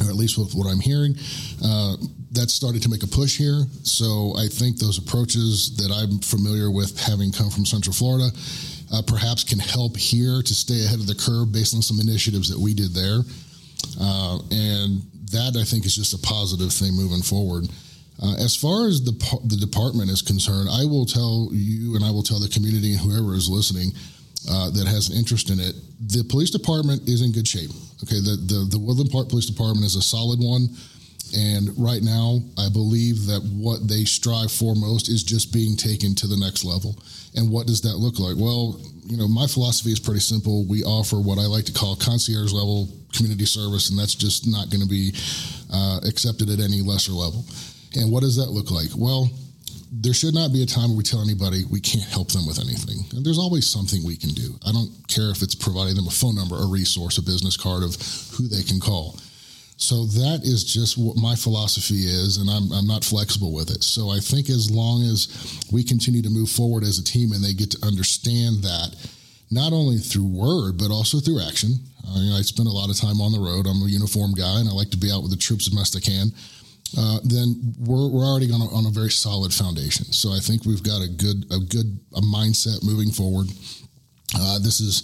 or 0.03 0.09
at 0.09 0.17
least 0.17 0.39
with 0.39 0.55
what 0.55 0.67
I'm 0.67 0.81
hearing, 0.81 1.17
uh, 1.65 1.97
that's 2.31 2.53
starting 2.53 2.81
to 2.83 2.89
make 2.89 3.03
a 3.03 3.07
push 3.07 3.37
here. 3.37 3.65
So 3.83 4.35
I 4.37 4.47
think 4.49 4.79
those 4.79 4.99
approaches 4.99 5.77
that 5.77 5.91
I'm 5.91 6.19
familiar 6.19 6.71
with, 6.71 6.99
having 7.01 7.33
come 7.33 7.51
from 7.51 7.65
Central 7.65 7.95
Florida, 7.95 8.31
uh, 8.93 9.03
perhaps 9.07 9.45
can 9.45 9.59
help 9.59 9.97
here 9.97 10.43
to 10.43 10.55
stay 10.55 10.85
ahead 10.85 10.99
of 10.99 11.07
the 11.07 11.15
curve 11.15 11.53
based 11.53 11.75
on 11.75 11.83
some 11.83 12.01
initiatives 12.01 12.49
that 12.49 12.59
we 12.59 12.75
did 12.75 12.95
there. 12.95 13.21
Uh, 14.01 14.39
and 14.51 15.03
that 15.31 15.57
I 15.59 15.65
think 15.65 15.85
is 15.85 15.95
just 15.95 16.15
a 16.15 16.19
positive 16.19 16.73
thing 16.73 16.95
moving 16.95 17.23
forward. 17.23 17.69
Uh, 18.21 18.35
as 18.43 18.57
far 18.57 18.89
as 18.89 19.03
the 19.05 19.15
the 19.45 19.57
department 19.57 20.11
is 20.11 20.23
concerned, 20.23 20.69
I 20.71 20.85
will 20.85 21.07
tell 21.07 21.51
you 21.53 21.95
and 21.95 22.05
I 22.05 22.11
will 22.11 22.25
tell 22.25 22.41
the 22.41 22.49
community 22.49 22.93
and 22.93 23.01
whoever 23.01 23.35
is 23.35 23.49
listening 23.49 23.93
uh, 24.51 24.71
that 24.71 24.89
has 24.89 25.11
an 25.11 25.17
interest 25.17 25.51
in 25.51 25.61
it. 25.61 25.75
The 26.09 26.25
police 26.25 26.51
department 26.51 27.09
is 27.09 27.23
in 27.23 27.31
good 27.31 27.47
shape. 27.47 27.71
Okay, 28.03 28.19
the 28.19 28.35
the, 28.35 28.67
the 28.71 28.79
Woodland 28.79 29.11
Park 29.11 29.29
Police 29.29 29.47
Department 29.47 29.87
is 29.87 29.95
a 29.95 30.03
solid 30.03 30.41
one. 30.41 30.69
And 31.37 31.71
right 31.77 32.03
now, 32.03 32.41
I 32.57 32.69
believe 32.69 33.27
that 33.27 33.43
what 33.43 33.87
they 33.87 34.05
strive 34.05 34.51
for 34.51 34.75
most 34.75 35.09
is 35.09 35.23
just 35.23 35.53
being 35.53 35.77
taken 35.77 36.15
to 36.17 36.27
the 36.27 36.37
next 36.37 36.65
level. 36.65 36.97
And 37.35 37.51
what 37.51 37.67
does 37.67 37.83
that 37.83 37.97
look 37.97 38.19
like? 38.19 38.37
Well, 38.37 38.81
you 39.05 39.17
know, 39.17 39.29
my 39.29 39.47
philosophy 39.47 39.91
is 39.91 40.01
pretty 40.01 40.21
simple. 40.21 40.65
We 40.67 40.83
offer 40.83 41.17
what 41.17 41.39
I 41.39 41.47
like 41.47 41.65
to 41.67 41.73
call 41.73 41.97
concierge 41.97 42.53
level 42.53 42.89
community 43.15 43.47
service, 43.47 43.91
and 43.91 43.99
that's 43.99 44.15
just 44.15 44.47
not 44.47 44.71
going 44.71 44.83
to 44.83 44.89
be 44.89 45.13
uh, 45.73 46.01
accepted 46.07 46.51
at 46.51 46.61
any 46.61 46.83
lesser 46.83 47.13
level. 47.13 47.45
And 47.97 48.13
what 48.13 48.23
does 48.23 48.37
that 48.37 48.51
look 48.51 48.71
like? 48.71 48.89
Well, 48.97 49.31
there 49.91 50.13
should 50.13 50.35
not 50.35 50.53
be 50.53 50.63
a 50.63 50.67
time 50.67 50.91
where 50.91 50.99
we 50.99 51.05
tell 51.05 51.23
anybody 51.23 51.65
we 51.71 51.81
can't 51.81 52.05
help 52.05 52.29
them 52.29 52.47
with 52.47 52.61
anything. 52.61 53.01
And 53.17 53.25
there's 53.25 53.39
always 53.39 53.67
something 53.67 54.05
we 54.05 54.17
can 54.17 54.31
do. 54.31 54.55
I 54.67 54.73
don't 54.73 54.93
care 55.09 55.31
if 55.31 55.43
it's 55.43 55.55
providing 55.55 55.97
them 55.97 56.07
a 56.07 56.11
phone 56.11 56.35
number, 56.35 56.57
a 56.57 56.67
resource, 56.67 57.17
a 57.17 57.23
business 57.23 57.57
card 57.57 57.83
of 57.83 57.97
who 58.37 58.49
they 58.49 58.63
can 58.63 58.81
call. 58.81 59.19
So 59.79 60.07
that 60.07 60.41
is 60.43 60.65
just 60.65 60.99
what 60.99 61.17
my 61.17 61.37
philosophy 61.37 62.03
is, 62.03 62.39
and 62.39 62.51
I'm, 62.51 62.73
I'm 62.73 62.87
not 62.87 63.05
flexible 63.05 63.53
with 63.55 63.71
it. 63.71 63.85
So 63.85 64.11
I 64.11 64.19
think 64.19 64.51
as 64.51 64.71
long 64.71 65.03
as 65.03 65.29
we 65.73 65.85
continue 65.85 66.21
to 66.21 66.29
move 66.31 66.51
forward 66.51 66.83
as 66.83 66.99
a 66.99 67.05
team 67.05 67.31
and 67.31 67.43
they 67.43 67.55
get 67.55 67.71
to 67.71 67.87
understand 67.87 68.65
that, 68.65 68.97
not 69.51 69.73
only 69.73 69.99
through 69.99 70.27
word, 70.27 70.79
but 70.79 70.91
also 70.91 71.21
through 71.21 71.41
action. 71.41 71.71
Uh, 72.07 72.37
I 72.37 72.43
spend 72.43 72.69
a 72.69 72.73
lot 72.73 72.91
of 72.91 72.97
time 72.97 73.21
on 73.21 73.33
the 73.33 73.39
road. 73.39 73.67
I'm 73.67 73.81
a 73.81 73.87
uniform 73.87 74.33
guy, 74.35 74.61
and 74.61 74.69
I 74.69 74.73
like 74.73 74.91
to 74.91 74.97
be 74.99 75.13
out 75.13 75.23
with 75.23 75.31
the 75.31 75.39
troops 75.39 75.69
as 75.69 75.75
best 75.75 75.97
I 75.97 76.01
can. 76.01 76.33
Uh, 76.97 77.21
then 77.23 77.75
we're, 77.79 78.09
we're 78.09 78.25
already 78.25 78.51
on 78.51 78.61
a, 78.61 78.69
on 78.75 78.87
a 78.87 78.91
very 78.91 79.11
solid 79.11 79.53
foundation. 79.53 80.07
So 80.07 80.33
I 80.33 80.41
think 80.41 80.65
we've 80.65 80.83
got 80.83 81.03
a 81.03 81.09
good 81.09 81.45
a 81.53 81.61
good 81.61 82.01
a 82.17 82.21
mindset 82.21 82.83
moving 82.83 83.11
forward. 83.11 83.49
Uh, 84.35 84.59
this 84.59 84.81
is 84.81 85.03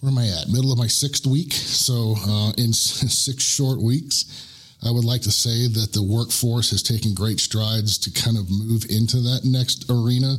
where 0.00 0.12
am 0.12 0.18
I 0.18 0.28
at? 0.28 0.48
Middle 0.48 0.72
of 0.72 0.78
my 0.78 0.86
sixth 0.86 1.26
week. 1.26 1.52
So 1.52 2.14
uh, 2.18 2.52
in 2.56 2.72
six 2.72 3.42
short 3.42 3.80
weeks, 3.80 4.46
I 4.86 4.90
would 4.90 5.04
like 5.04 5.22
to 5.22 5.32
say 5.32 5.66
that 5.66 5.92
the 5.92 6.02
workforce 6.02 6.70
has 6.70 6.82
taken 6.82 7.14
great 7.14 7.40
strides 7.40 7.98
to 7.98 8.10
kind 8.12 8.38
of 8.38 8.48
move 8.48 8.84
into 8.88 9.18
that 9.20 9.40
next 9.44 9.90
arena. 9.90 10.36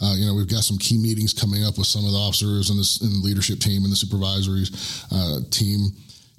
Uh, 0.00 0.14
you 0.16 0.26
know, 0.26 0.34
we've 0.34 0.48
got 0.48 0.62
some 0.62 0.78
key 0.78 0.96
meetings 0.96 1.34
coming 1.34 1.64
up 1.64 1.76
with 1.76 1.86
some 1.86 2.06
of 2.06 2.12
the 2.12 2.16
officers 2.16 2.70
and 2.70 2.78
the, 2.78 2.86
and 3.02 3.20
the 3.20 3.26
leadership 3.26 3.58
team 3.58 3.82
and 3.82 3.92
the 3.92 3.96
supervisory 3.96 4.64
uh, 5.12 5.40
team 5.50 5.90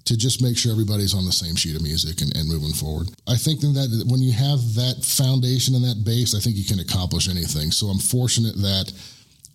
to 0.06 0.18
just 0.18 0.42
make 0.42 0.58
sure 0.58 0.72
everybody's 0.72 1.14
on 1.14 1.26
the 1.26 1.32
same 1.32 1.56
sheet 1.56 1.76
of 1.76 1.84
music 1.84 2.22
and, 2.22 2.36
and 2.36 2.48
moving 2.48 2.74
forward. 2.74 3.08
I 3.28 3.36
think 3.36 3.62
that 3.62 4.06
when 4.08 4.20
you 4.22 4.32
have 4.32 4.58
that 4.76 5.04
foundation 5.04 5.76
and 5.76 5.84
that 5.84 6.04
base, 6.04 6.34
I 6.34 6.40
think 6.40 6.56
you 6.56 6.66
can 6.66 6.80
accomplish 6.80 7.30
anything. 7.30 7.70
So 7.70 7.88
I'm 7.88 8.00
fortunate 8.00 8.56
that 8.64 8.92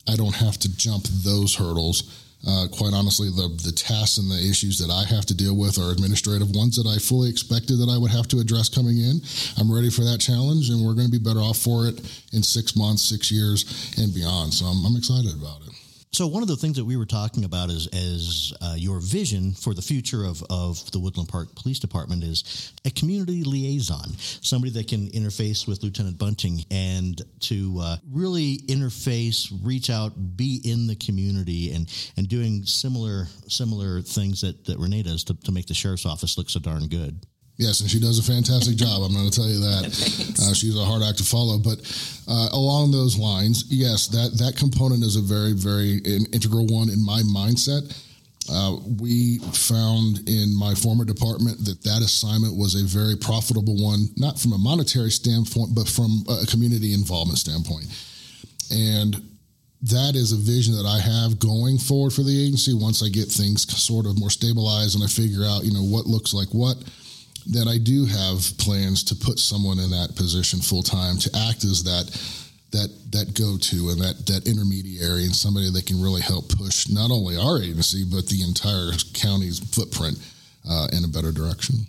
I 0.07 0.15
don't 0.15 0.37
have 0.37 0.59
to 0.59 0.77
jump 0.77 1.05
those 1.25 1.57
hurdles 1.57 2.26
uh, 2.47 2.67
quite 2.71 2.95
honestly, 2.95 3.29
the 3.29 3.49
the 3.65 3.73
tasks 3.73 4.19
and 4.19 4.31
the 4.31 4.39
issues 4.39 4.79
that 4.79 4.91
I 4.91 5.05
have 5.05 5.27
to 5.27 5.35
deal 5.35 5.57
with 5.57 5.79
are 5.79 5.91
administrative 5.91 6.55
ones 6.55 6.77
that 6.77 6.87
I 6.87 6.99
fully 6.99 7.29
expected 7.29 7.79
that 7.79 7.91
I 7.91 7.99
would 7.99 8.11
have 8.11 8.29
to 8.29 8.39
address 8.39 8.69
coming 8.69 8.99
in. 8.99 9.21
I'm 9.59 9.73
ready 9.73 9.91
for 9.91 10.03
that 10.03 10.19
challenge, 10.21 10.71
and 10.71 10.85
we're 10.85 10.95
going 10.95 11.11
to 11.11 11.13
be 11.13 11.23
better 11.23 11.41
off 11.41 11.59
for 11.59 11.87
it 11.87 11.99
in 12.33 12.43
six 12.43 12.77
months, 12.77 13.03
six 13.03 13.31
years, 13.31 13.95
and 13.99 14.15
beyond. 14.15 14.55
So 14.55 14.67
I'm, 14.67 14.85
I'm 14.87 14.97
excited 14.97 15.35
about 15.35 15.63
it. 15.67 15.75
So 16.17 16.27
one 16.27 16.41
of 16.41 16.49
the 16.49 16.57
things 16.57 16.79
that 16.79 16.85
we 16.87 16.97
were 16.97 17.05
talking 17.05 17.45
about 17.45 17.69
is 17.69 17.89
as 17.89 18.55
uh, 18.63 18.73
your 18.75 19.01
vision 19.01 19.53
for 19.53 19.75
the 19.75 19.83
future 19.83 20.25
of, 20.25 20.43
of 20.49 20.91
the 20.91 20.99
Woodland 20.99 21.29
Park 21.29 21.55
Police 21.55 21.79
Department 21.79 22.25
is 22.25 22.73
a 22.87 22.91
community 22.91 23.45
liaison, 23.45 24.17
somebody 24.17 24.73
that 24.73 24.89
can 24.89 25.11
interface 25.11 25.69
with 25.69 25.83
Lieutenant 25.83 26.17
Bunting 26.17 26.65
and 26.71 27.21
to 27.41 27.79
uh, 27.83 27.97
really 28.11 28.57
interface, 28.67 29.53
reach 29.63 29.91
out, 29.91 30.39
be 30.39 30.63
in 30.65 30.87
the 30.87 30.97
community, 30.97 31.75
and 31.75 31.87
and 32.17 32.27
doing 32.27 32.65
similar 32.65 33.27
similar 33.47 34.01
things 34.01 34.41
that 34.41 34.65
that 34.65 34.79
Renee 34.79 35.03
does 35.03 35.23
to, 35.25 35.35
to 35.35 35.53
make 35.53 35.67
the 35.67 35.75
sheriff's 35.75 36.07
office 36.07 36.39
look 36.39 36.49
so 36.49 36.61
darn 36.61 36.89
good. 36.89 37.27
Yes, 37.57 37.81
and 37.81 37.91
she 37.91 37.99
does 37.99 38.19
a 38.19 38.23
fantastic 38.23 38.77
job. 38.77 39.03
I'm 39.03 39.15
going 39.15 39.31
to 39.31 39.35
tell 39.35 39.49
you 39.49 39.61
that. 39.61 40.27
Uh, 40.37 40.53
she's 40.53 40.77
a 40.77 40.85
hard 40.85 41.03
act 41.03 41.17
to 41.17 41.25
follow. 41.25 41.57
But 41.57 41.81
uh, 42.29 42.51
along 42.53 42.93
those 42.93 43.17
lines, 43.17 43.65
yes, 43.69 44.07
that, 44.09 44.37
that 44.37 44.55
component 44.55 45.03
is 45.03 45.17
a 45.17 45.23
very, 45.23 45.55
very 45.55 45.97
integral 46.31 46.67
one 46.67 46.91
in 46.91 47.03
my 47.03 47.23
mindset. 47.23 47.83
Uh, 48.53 48.77
we 49.01 49.39
found 49.57 50.29
in 50.29 50.55
my 50.55 50.75
former 50.75 51.05
department 51.05 51.65
that 51.65 51.83
that 51.83 52.03
assignment 52.03 52.55
was 52.55 52.75
a 52.77 52.85
very 52.85 53.17
profitable 53.17 53.83
one, 53.83 54.07
not 54.17 54.39
from 54.39 54.53
a 54.53 54.59
monetary 54.59 55.11
standpoint, 55.11 55.75
but 55.75 55.89
from 55.89 56.23
a 56.29 56.47
community 56.47 56.93
involvement 56.93 57.39
standpoint. 57.39 57.87
And 58.71 59.17
that 59.83 60.15
is 60.15 60.33
a 60.33 60.37
vision 60.37 60.77
that 60.77 60.87
I 60.87 61.01
have 61.01 61.39
going 61.39 61.79
forward 61.79 62.13
for 62.13 62.23
the 62.23 62.45
agency 62.45 62.75
once 62.75 63.03
I 63.03 63.09
get 63.09 63.29
things 63.29 63.67
sort 63.73 64.05
of 64.05 64.19
more 64.19 64.31
stabilized 64.31 64.95
and 64.95 65.03
I 65.03 65.09
figure 65.09 65.45
out, 65.45 65.65
you 65.65 65.73
know, 65.73 65.83
what 65.83 66.07
looks 66.07 66.35
like 66.35 66.49
what 66.53 66.77
that 67.51 67.69
I 67.69 67.79
do 67.79 68.05
have 68.07 68.57
plans 68.59 69.05
to 69.05 69.15
put 69.15 69.39
someone 69.39 69.79
in 69.79 69.91
that 69.91 70.15
position 70.17 70.61
full 70.61 70.83
time 70.83 71.19
to 71.19 71.31
act 71.49 71.65
as 71.65 71.85
that 71.85 72.11
that 72.73 72.91
that 73.13 73.35
go 73.35 73.57
to 73.57 73.91
and 73.91 74.01
that 74.01 74.27
that 74.27 74.47
intermediary 74.47 75.25
and 75.25 75.35
somebody 75.35 75.71
that 75.71 75.87
can 75.87 76.03
really 76.03 76.21
help 76.21 76.49
push 76.49 76.89
not 76.89 77.11
only 77.11 77.37
our 77.37 77.63
agency 77.63 78.05
but 78.05 78.27
the 78.27 78.43
entire 78.43 78.91
county's 79.15 79.59
footprint 79.59 80.19
uh, 80.69 80.89
in 80.93 81.05
a 81.05 81.09
better 81.09 81.33
direction. 81.33 81.87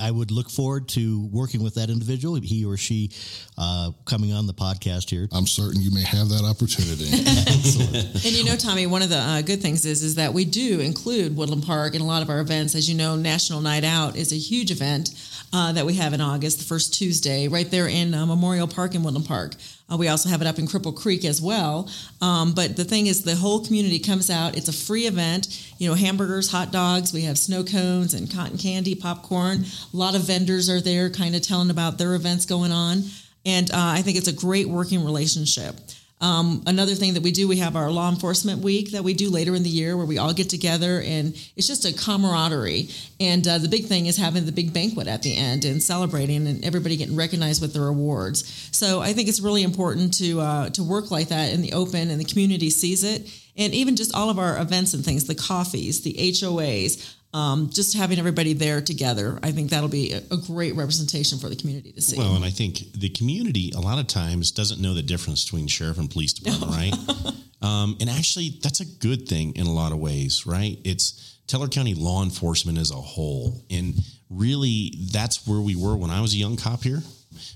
I 0.00 0.10
would 0.10 0.30
look 0.30 0.50
forward 0.50 0.88
to 0.90 1.28
working 1.32 1.62
with 1.62 1.74
that 1.74 1.90
individual, 1.90 2.36
he 2.36 2.64
or 2.64 2.76
she, 2.76 3.10
uh, 3.58 3.90
coming 4.04 4.32
on 4.32 4.46
the 4.46 4.54
podcast 4.54 5.10
here. 5.10 5.28
I'm 5.32 5.46
certain 5.46 5.80
you 5.80 5.90
may 5.90 6.02
have 6.02 6.28
that 6.30 6.44
opportunity. 6.44 7.10
and 8.28 8.36
you 8.36 8.44
know, 8.44 8.56
Tommy, 8.56 8.86
one 8.86 9.02
of 9.02 9.10
the 9.10 9.18
uh, 9.18 9.42
good 9.42 9.60
things 9.60 9.84
is 9.84 10.02
is 10.02 10.14
that 10.16 10.32
we 10.32 10.44
do 10.44 10.80
include 10.80 11.36
Woodland 11.36 11.64
Park 11.64 11.94
in 11.94 12.00
a 12.00 12.06
lot 12.06 12.22
of 12.22 12.30
our 12.30 12.40
events. 12.40 12.74
As 12.74 12.88
you 12.88 12.96
know, 12.96 13.16
National 13.16 13.60
Night 13.60 13.84
Out 13.84 14.16
is 14.16 14.32
a 14.32 14.36
huge 14.36 14.70
event 14.70 15.10
uh, 15.52 15.72
that 15.72 15.84
we 15.84 15.94
have 15.94 16.12
in 16.12 16.20
August, 16.20 16.58
the 16.58 16.64
first 16.64 16.94
Tuesday, 16.94 17.48
right 17.48 17.70
there 17.70 17.88
in 17.88 18.14
uh, 18.14 18.24
Memorial 18.26 18.68
Park 18.68 18.94
in 18.94 19.02
Woodland 19.02 19.26
Park. 19.26 19.54
Uh, 19.90 19.96
we 19.96 20.08
also 20.08 20.28
have 20.28 20.40
it 20.40 20.46
up 20.46 20.58
in 20.58 20.66
Cripple 20.66 20.94
Creek 20.94 21.24
as 21.24 21.42
well. 21.42 21.90
Um, 22.20 22.52
but 22.52 22.76
the 22.76 22.84
thing 22.84 23.06
is, 23.06 23.22
the 23.22 23.36
whole 23.36 23.64
community 23.64 23.98
comes 23.98 24.30
out. 24.30 24.56
It's 24.56 24.68
a 24.68 24.72
free 24.72 25.06
event. 25.06 25.72
You 25.78 25.88
know, 25.88 25.94
hamburgers, 25.94 26.50
hot 26.50 26.72
dogs. 26.72 27.12
We 27.12 27.22
have 27.22 27.38
snow 27.38 27.64
cones 27.64 28.14
and 28.14 28.32
cotton 28.32 28.58
candy, 28.58 28.94
popcorn. 28.94 29.64
A 29.92 29.96
lot 29.96 30.14
of 30.14 30.22
vendors 30.22 30.68
are 30.70 30.80
there, 30.80 31.10
kind 31.10 31.34
of 31.34 31.42
telling 31.42 31.70
about 31.70 31.98
their 31.98 32.14
events 32.14 32.46
going 32.46 32.72
on. 32.72 33.04
And 33.46 33.70
uh, 33.70 33.76
I 33.76 34.02
think 34.02 34.18
it's 34.18 34.28
a 34.28 34.32
great 34.32 34.68
working 34.68 35.04
relationship. 35.04 35.74
Um, 36.20 36.62
another 36.66 36.94
thing 36.94 37.14
that 37.14 37.22
we 37.22 37.32
do, 37.32 37.48
we 37.48 37.56
have 37.58 37.76
our 37.76 37.90
law 37.90 38.10
enforcement 38.10 38.62
week 38.62 38.92
that 38.92 39.02
we 39.02 39.14
do 39.14 39.30
later 39.30 39.54
in 39.54 39.62
the 39.62 39.70
year 39.70 39.96
where 39.96 40.04
we 40.04 40.18
all 40.18 40.34
get 40.34 40.50
together 40.50 41.00
and 41.00 41.34
it's 41.56 41.66
just 41.66 41.86
a 41.86 41.94
camaraderie. 41.94 42.88
And 43.18 43.46
uh, 43.48 43.56
the 43.58 43.68
big 43.68 43.86
thing 43.86 44.06
is 44.06 44.18
having 44.18 44.44
the 44.44 44.52
big 44.52 44.74
banquet 44.74 45.08
at 45.08 45.22
the 45.22 45.34
end 45.34 45.64
and 45.64 45.82
celebrating 45.82 46.46
and 46.46 46.62
everybody 46.64 46.96
getting 46.96 47.16
recognized 47.16 47.62
with 47.62 47.72
their 47.72 47.86
awards. 47.86 48.68
So 48.70 49.00
I 49.00 49.14
think 49.14 49.28
it's 49.28 49.40
really 49.40 49.62
important 49.62 50.12
to 50.18 50.40
uh, 50.40 50.70
to 50.70 50.84
work 50.84 51.10
like 51.10 51.28
that 51.28 51.52
in 51.52 51.62
the 51.62 51.72
open 51.72 52.10
and 52.10 52.20
the 52.20 52.24
community 52.24 52.68
sees 52.68 53.02
it. 53.02 53.30
And 53.60 53.74
even 53.74 53.94
just 53.94 54.14
all 54.14 54.30
of 54.30 54.38
our 54.38 54.58
events 54.58 54.94
and 54.94 55.04
things, 55.04 55.26
the 55.26 55.34
coffees, 55.34 56.00
the 56.00 56.14
HOAs, 56.14 57.14
um, 57.32 57.70
just 57.70 57.96
having 57.96 58.18
everybody 58.18 58.54
there 58.54 58.80
together, 58.80 59.38
I 59.42 59.52
think 59.52 59.70
that'll 59.70 59.88
be 59.88 60.12
a, 60.12 60.22
a, 60.32 60.36
great 60.36 60.74
representation 60.74 61.38
for 61.38 61.48
the 61.48 61.54
community 61.54 61.92
to 61.92 62.02
see. 62.02 62.18
Well, 62.18 62.34
and 62.34 62.44
I 62.44 62.50
think 62.50 62.92
the 62.94 63.10
community 63.10 63.70
a 63.76 63.78
lot 63.78 64.00
of 64.00 64.08
times 64.08 64.50
doesn't 64.50 64.80
know 64.80 64.94
the 64.94 65.02
difference 65.02 65.44
between 65.44 65.68
sheriff 65.68 65.98
and 65.98 66.10
police 66.10 66.32
department, 66.32 66.72
right? 66.72 66.94
Um, 67.62 67.98
and 68.00 68.08
actually, 68.08 68.58
that's 68.62 68.80
a 68.80 68.86
good 68.86 69.28
thing 69.28 69.54
in 69.54 69.66
a 69.66 69.70
lot 69.70 69.92
of 69.92 69.98
ways, 69.98 70.46
right? 70.46 70.78
It's 70.82 71.36
Teller 71.46 71.68
County 71.68 71.94
law 71.94 72.22
enforcement 72.22 72.78
as 72.78 72.90
a 72.90 72.94
whole, 72.94 73.62
and 73.70 73.94
really, 74.30 74.94
that's 75.12 75.46
where 75.46 75.60
we 75.60 75.76
were 75.76 75.94
when 75.94 76.10
I 76.10 76.22
was 76.22 76.32
a 76.32 76.38
young 76.38 76.56
cop 76.56 76.82
here. 76.82 77.02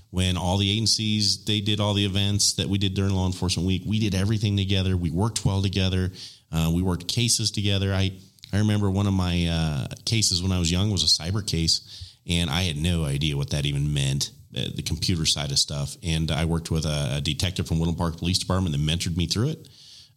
When 0.09 0.37
all 0.37 0.57
the 0.57 0.69
agencies 0.69 1.45
they 1.45 1.61
did 1.61 1.79
all 1.79 1.93
the 1.93 2.05
events 2.05 2.53
that 2.53 2.67
we 2.67 2.77
did 2.77 2.93
during 2.93 3.13
Law 3.13 3.25
Enforcement 3.25 3.67
Week, 3.67 3.83
we 3.85 3.99
did 3.99 4.15
everything 4.15 4.57
together. 4.57 4.95
We 4.97 5.11
worked 5.11 5.45
well 5.45 5.61
together. 5.61 6.11
Uh, 6.51 6.71
we 6.73 6.81
worked 6.81 7.07
cases 7.07 7.51
together. 7.51 7.93
I 7.93 8.11
I 8.53 8.59
remember 8.59 8.89
one 8.89 9.07
of 9.07 9.13
my 9.13 9.47
uh, 9.47 9.87
cases 10.05 10.41
when 10.41 10.51
I 10.51 10.59
was 10.59 10.71
young 10.71 10.89
was 10.89 11.03
a 11.03 11.23
cyber 11.23 11.45
case, 11.45 12.15
and 12.27 12.49
I 12.49 12.63
had 12.63 12.77
no 12.77 13.03
idea 13.03 13.35
what 13.35 13.49
that 13.49 13.65
even 13.65 13.93
meant, 13.93 14.31
uh, 14.55 14.69
the 14.73 14.81
computer 14.81 15.25
side 15.25 15.51
of 15.51 15.59
stuff. 15.59 15.97
And 16.03 16.31
I 16.31 16.45
worked 16.45 16.71
with 16.71 16.85
a, 16.85 17.15
a, 17.17 17.21
detective 17.21 17.67
from 17.67 17.79
Woodland 17.79 17.97
Park 17.97 18.17
Police 18.17 18.39
Department 18.39 18.75
that 18.75 18.81
mentored 18.81 19.17
me 19.17 19.27
through 19.27 19.49
it. 19.49 19.67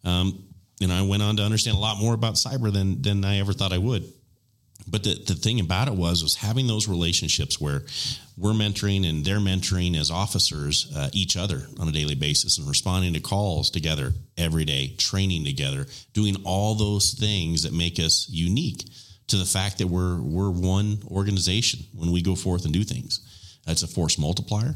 Um, 0.05 0.43
and 0.81 0.93
I 0.93 1.01
went 1.01 1.23
on 1.23 1.35
to 1.37 1.43
understand 1.43 1.75
a 1.75 1.79
lot 1.79 1.97
more 1.97 2.13
about 2.13 2.35
cyber 2.35 2.71
than 2.71 3.01
than 3.01 3.25
I 3.25 3.39
ever 3.39 3.51
thought 3.51 3.73
I 3.73 3.77
would. 3.77 4.05
But 4.87 5.03
the, 5.03 5.21
the 5.25 5.35
thing 5.35 5.59
about 5.59 5.87
it 5.87 5.93
was 5.93 6.23
was 6.23 6.35
having 6.35 6.67
those 6.67 6.87
relationships 6.87 7.59
where 7.61 7.83
we're 8.37 8.53
mentoring 8.53 9.07
and 9.07 9.23
they're 9.23 9.37
mentoring 9.37 9.95
as 9.95 10.09
officers 10.09 10.91
uh, 10.95 11.09
each 11.13 11.37
other 11.37 11.67
on 11.79 11.87
a 11.87 11.91
daily 11.91 12.15
basis 12.15 12.57
and 12.57 12.67
responding 12.67 13.13
to 13.13 13.19
calls 13.19 13.69
together 13.69 14.13
every 14.37 14.65
day, 14.65 14.95
training 14.97 15.43
together, 15.43 15.85
doing 16.13 16.37
all 16.45 16.75
those 16.75 17.11
things 17.11 17.63
that 17.63 17.73
make 17.73 17.99
us 17.99 18.27
unique 18.29 18.83
to 19.27 19.37
the 19.37 19.45
fact 19.45 19.77
that 19.77 19.87
we're 19.87 20.19
we're 20.21 20.49
one 20.49 20.99
organization 21.07 21.81
when 21.93 22.11
we 22.11 22.21
go 22.21 22.35
forth 22.35 22.65
and 22.65 22.73
do 22.73 22.83
things. 22.83 23.19
That's 23.65 23.83
a 23.83 23.87
force 23.87 24.17
multiplier. 24.17 24.73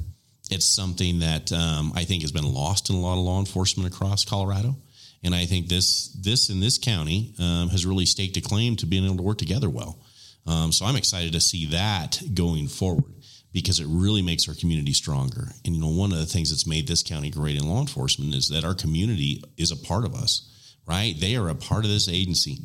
It's 0.52 0.66
something 0.66 1.20
that 1.20 1.52
um, 1.52 1.94
I 1.96 2.04
think 2.04 2.22
has 2.22 2.32
been 2.32 2.54
lost 2.54 2.90
in 2.90 2.96
a 2.96 3.00
lot 3.00 3.18
of 3.18 3.26
law 3.26 3.40
enforcement 3.40 3.92
across 3.92 4.26
Colorado. 4.26 4.76
And 5.24 5.34
I 5.34 5.46
think 5.46 5.68
this 5.68 6.10
this 6.10 6.50
in 6.50 6.60
this 6.60 6.78
county 6.78 7.34
um, 7.40 7.70
has 7.70 7.86
really 7.86 8.06
staked 8.06 8.38
a 8.38 8.42
claim 8.42 8.76
to 8.78 8.86
being 8.86 9.06
able 9.06 9.18
to 9.18 9.24
work 9.24 9.38
together 9.38 9.70
well. 9.70 10.00
Um, 10.46 10.72
so 10.72 10.86
I'm 10.86 10.98
excited 10.98 11.32
to 11.34 11.40
see 11.40 11.68
that 11.68 12.22
going 12.34 12.68
forward 12.68 13.06
because 13.54 13.80
it 13.80 13.88
really 13.88 14.22
makes 14.22 14.50
our 14.50 14.56
community 14.56 14.94
stronger. 14.94 15.48
And 15.64 15.76
you 15.76 15.82
know, 15.82 15.88
one 15.88 16.12
of 16.12 16.18
the 16.18 16.26
things 16.26 16.50
that's 16.50 16.68
made 16.68 16.88
this 16.88 17.04
county 17.04 17.30
great 17.30 17.56
in 17.56 17.68
law 17.68 17.80
enforcement 17.80 18.36
is 18.36 18.50
that 18.50 18.66
our 18.66 18.74
community 18.74 19.42
is 19.58 19.72
a 19.72 19.78
part 19.78 20.06
of 20.06 20.16
us. 20.16 20.50
Right? 20.86 21.16
They 21.18 21.38
are 21.38 21.48
a 21.48 21.56
part 21.56 21.86
of 21.86 21.92
this 21.92 22.10
agency. 22.10 22.58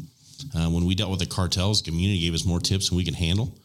Uh, 0.56 0.68
when 0.70 0.84
we 0.86 0.96
dealt 0.96 1.10
with 1.10 1.20
the 1.20 1.26
cartels, 1.26 1.82
community 1.82 2.20
gave 2.20 2.34
us 2.34 2.44
more 2.44 2.58
tips 2.58 2.88
than 2.88 2.98
we 2.98 3.04
could 3.04 3.14
handle. 3.14 3.56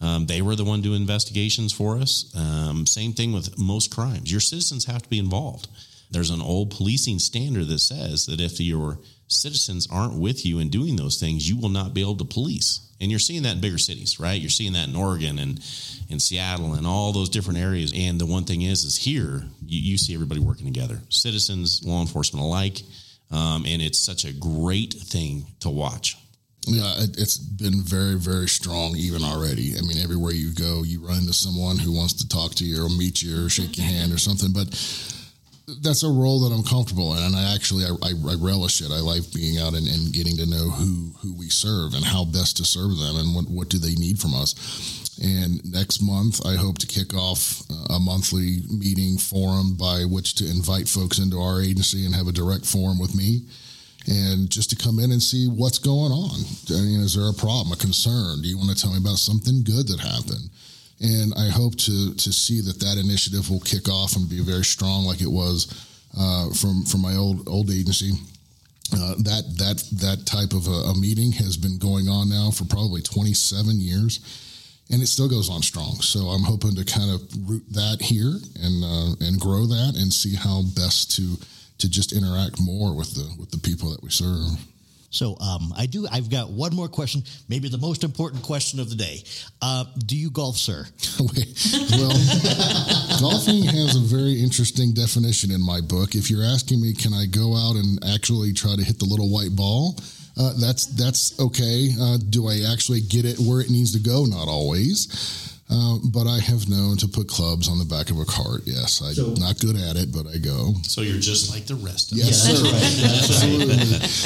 Um, 0.00 0.26
they 0.26 0.42
were 0.42 0.56
the 0.56 0.64
one 0.64 0.80
doing 0.80 1.02
investigations 1.02 1.72
for 1.72 1.98
us. 1.98 2.32
Um, 2.36 2.86
same 2.86 3.12
thing 3.12 3.32
with 3.32 3.58
most 3.58 3.94
crimes. 3.94 4.30
Your 4.30 4.40
citizens 4.40 4.86
have 4.86 5.02
to 5.02 5.08
be 5.08 5.18
involved. 5.18 5.68
There's 6.10 6.30
an 6.30 6.42
old 6.42 6.70
policing 6.70 7.18
standard 7.18 7.68
that 7.68 7.78
says 7.78 8.26
that 8.26 8.40
if 8.40 8.60
your 8.60 8.98
citizens 9.28 9.86
aren't 9.90 10.18
with 10.18 10.44
you 10.44 10.58
in 10.58 10.68
doing 10.68 10.96
those 10.96 11.20
things, 11.20 11.48
you 11.48 11.56
will 11.56 11.68
not 11.68 11.94
be 11.94 12.00
able 12.00 12.16
to 12.16 12.24
police. 12.24 12.80
And 13.00 13.10
you're 13.10 13.20
seeing 13.20 13.44
that 13.44 13.54
in 13.54 13.60
bigger 13.60 13.78
cities, 13.78 14.20
right? 14.20 14.40
You're 14.40 14.50
seeing 14.50 14.74
that 14.74 14.88
in 14.88 14.96
Oregon 14.96 15.38
and 15.38 15.60
in 16.10 16.20
Seattle 16.20 16.74
and 16.74 16.86
all 16.86 17.12
those 17.12 17.30
different 17.30 17.58
areas. 17.58 17.92
And 17.96 18.20
the 18.20 18.26
one 18.26 18.44
thing 18.44 18.62
is, 18.62 18.84
is 18.84 18.96
here 18.96 19.44
you, 19.64 19.92
you 19.92 19.98
see 19.98 20.14
everybody 20.14 20.40
working 20.40 20.66
together, 20.66 21.00
citizens, 21.08 21.82
law 21.84 22.00
enforcement 22.00 22.44
alike, 22.44 22.82
um, 23.30 23.64
and 23.66 23.80
it's 23.80 23.98
such 23.98 24.24
a 24.24 24.32
great 24.32 24.92
thing 24.92 25.46
to 25.60 25.70
watch. 25.70 26.16
Yeah, 26.66 26.92
it, 26.98 27.16
has 27.16 27.38
been 27.38 27.82
very, 27.82 28.16
very 28.16 28.48
strong 28.48 28.94
even 28.96 29.22
already. 29.22 29.78
I 29.78 29.80
mean, 29.80 29.98
everywhere 30.02 30.32
you 30.32 30.52
go, 30.52 30.82
you 30.82 31.00
run 31.00 31.18
into 31.18 31.32
someone 31.32 31.78
who 31.78 31.92
wants 31.92 32.12
to 32.14 32.28
talk 32.28 32.54
to 32.56 32.64
you 32.64 32.84
or 32.84 32.88
meet 32.90 33.22
you 33.22 33.46
or 33.46 33.48
shake 33.48 33.78
your 33.78 33.86
hand 33.86 34.12
or 34.12 34.18
something. 34.18 34.52
But 34.52 34.68
that's 35.80 36.02
a 36.02 36.08
role 36.08 36.40
that 36.40 36.54
I'm 36.54 36.62
comfortable 36.62 37.14
in, 37.16 37.22
and 37.22 37.36
I 37.36 37.54
actually 37.54 37.84
I, 37.84 37.90
I, 38.02 38.10
I 38.10 38.34
relish 38.38 38.80
it. 38.80 38.90
I 38.90 39.00
like 39.00 39.32
being 39.32 39.58
out 39.58 39.74
and, 39.74 39.86
and, 39.86 40.12
getting 40.12 40.36
to 40.36 40.46
know 40.46 40.70
who 40.70 41.12
who 41.18 41.34
we 41.34 41.48
serve 41.48 41.94
and 41.94 42.04
how 42.04 42.24
best 42.24 42.56
to 42.58 42.64
serve 42.64 42.96
them, 42.98 43.16
and 43.16 43.34
what 43.34 43.48
what 43.48 43.68
do 43.68 43.78
they 43.78 43.94
need 43.94 44.18
from 44.18 44.34
us. 44.34 44.54
And 45.22 45.60
next 45.70 46.00
month, 46.00 46.44
I 46.46 46.56
hope 46.56 46.78
to 46.78 46.86
kick 46.86 47.14
off 47.14 47.62
a 47.90 48.00
monthly 48.00 48.62
meeting 48.70 49.18
forum 49.18 49.74
by 49.74 50.04
which 50.04 50.34
to 50.36 50.48
invite 50.48 50.88
folks 50.88 51.18
into 51.18 51.38
our 51.38 51.60
agency 51.60 52.06
and 52.06 52.14
have 52.14 52.26
a 52.26 52.32
direct 52.32 52.64
forum 52.64 52.98
with 52.98 53.14
me, 53.14 53.42
and 54.06 54.50
just 54.50 54.70
to 54.70 54.76
come 54.76 54.98
in 54.98 55.12
and 55.12 55.22
see 55.22 55.46
what's 55.46 55.78
going 55.78 56.12
on. 56.12 56.40
I 56.70 56.80
mean, 56.80 57.00
is 57.00 57.14
there 57.14 57.28
a 57.28 57.34
problem, 57.34 57.72
a 57.72 57.76
concern? 57.76 58.42
Do 58.42 58.48
you 58.48 58.56
want 58.56 58.70
to 58.70 58.80
tell 58.80 58.92
me 58.92 58.98
about 58.98 59.18
something 59.18 59.62
good 59.62 59.88
that 59.88 60.00
happened? 60.00 60.50
And 61.00 61.32
I 61.34 61.48
hope 61.48 61.76
to 61.76 62.14
to 62.14 62.32
see 62.32 62.60
that 62.60 62.78
that 62.80 62.98
initiative 62.98 63.50
will 63.50 63.60
kick 63.60 63.88
off 63.88 64.16
and 64.16 64.28
be 64.28 64.40
very 64.40 64.64
strong, 64.64 65.04
like 65.04 65.22
it 65.22 65.30
was 65.30 65.66
uh, 66.18 66.50
from 66.50 66.84
from 66.84 67.00
my 67.00 67.16
old 67.16 67.48
old 67.48 67.70
agency. 67.70 68.12
Uh, 68.92 69.14
that 69.18 69.44
that 69.56 69.82
that 70.00 70.26
type 70.26 70.52
of 70.52 70.66
a, 70.66 70.90
a, 70.90 70.98
meeting 70.98 71.30
has 71.32 71.56
been 71.56 71.78
going 71.78 72.08
on 72.08 72.28
now 72.28 72.50
for 72.50 72.64
probably 72.64 73.00
27 73.00 73.80
years, 73.80 74.18
and 74.90 75.00
it 75.00 75.06
still 75.06 75.28
goes 75.28 75.48
on 75.48 75.62
strong. 75.62 75.94
So 76.00 76.26
I'm 76.26 76.42
hoping 76.42 76.74
to 76.74 76.84
kind 76.84 77.10
of 77.10 77.48
root 77.48 77.62
that 77.70 78.02
here 78.02 78.34
and 78.60 78.84
uh, 78.84 79.24
and 79.24 79.40
grow 79.40 79.66
that 79.66 79.94
and 79.96 80.12
see 80.12 80.34
how 80.34 80.62
best 80.74 81.12
to 81.16 81.38
to 81.78 81.88
just 81.88 82.12
interact 82.12 82.60
more 82.60 82.94
with 82.94 83.14
the 83.14 83.32
with 83.38 83.50
the 83.52 83.58
people 83.58 83.90
that 83.90 84.02
we 84.02 84.10
serve. 84.10 84.58
So 85.10 85.36
um, 85.40 85.74
I 85.76 85.86
do. 85.86 86.06
I've 86.10 86.30
got 86.30 86.50
one 86.50 86.74
more 86.74 86.88
question, 86.88 87.24
maybe 87.48 87.68
the 87.68 87.78
most 87.78 88.04
important 88.04 88.44
question 88.44 88.78
of 88.78 88.88
the 88.88 88.96
day. 88.96 89.22
Uh, 89.60 89.84
do 90.06 90.16
you 90.16 90.30
golf, 90.30 90.56
sir? 90.56 90.86
well, 91.20 91.28
golfing 93.20 93.64
has 93.64 93.96
a 93.96 94.00
very 94.00 94.40
interesting 94.40 94.92
definition 94.92 95.50
in 95.50 95.60
my 95.60 95.80
book. 95.80 96.14
If 96.14 96.30
you're 96.30 96.44
asking 96.44 96.80
me, 96.80 96.94
can 96.94 97.12
I 97.12 97.26
go 97.26 97.56
out 97.56 97.74
and 97.74 98.02
actually 98.14 98.52
try 98.52 98.76
to 98.76 98.84
hit 98.84 99.00
the 99.00 99.04
little 99.04 99.28
white 99.28 99.54
ball? 99.54 99.98
Uh, 100.38 100.52
that's 100.60 100.86
that's 100.86 101.38
okay. 101.40 101.90
Uh, 102.00 102.18
do 102.30 102.46
I 102.46 102.60
actually 102.72 103.00
get 103.00 103.24
it 103.24 103.38
where 103.40 103.60
it 103.60 103.68
needs 103.68 103.92
to 103.92 103.98
go? 104.00 104.24
Not 104.24 104.46
always. 104.46 105.49
Uh, 105.70 105.98
but 106.12 106.26
I 106.26 106.40
have 106.40 106.68
known 106.68 106.96
to 106.98 107.06
put 107.06 107.28
clubs 107.28 107.68
on 107.68 107.78
the 107.78 107.84
back 107.84 108.10
of 108.10 108.18
a 108.18 108.24
cart. 108.24 108.62
Yes, 108.64 109.00
I'm 109.00 109.14
so, 109.14 109.34
not 109.38 109.60
good 109.60 109.76
at 109.76 109.94
it, 109.94 110.10
but 110.12 110.26
I 110.26 110.38
go. 110.38 110.74
So 110.82 111.00
you're 111.00 111.20
just 111.20 111.54
like 111.54 111.66
the 111.66 111.76
rest 111.76 112.10
of 112.10 112.18
yes, 112.18 112.48
us. 112.48 112.62
Yes, 112.62 113.30
absolutely. 113.30 113.76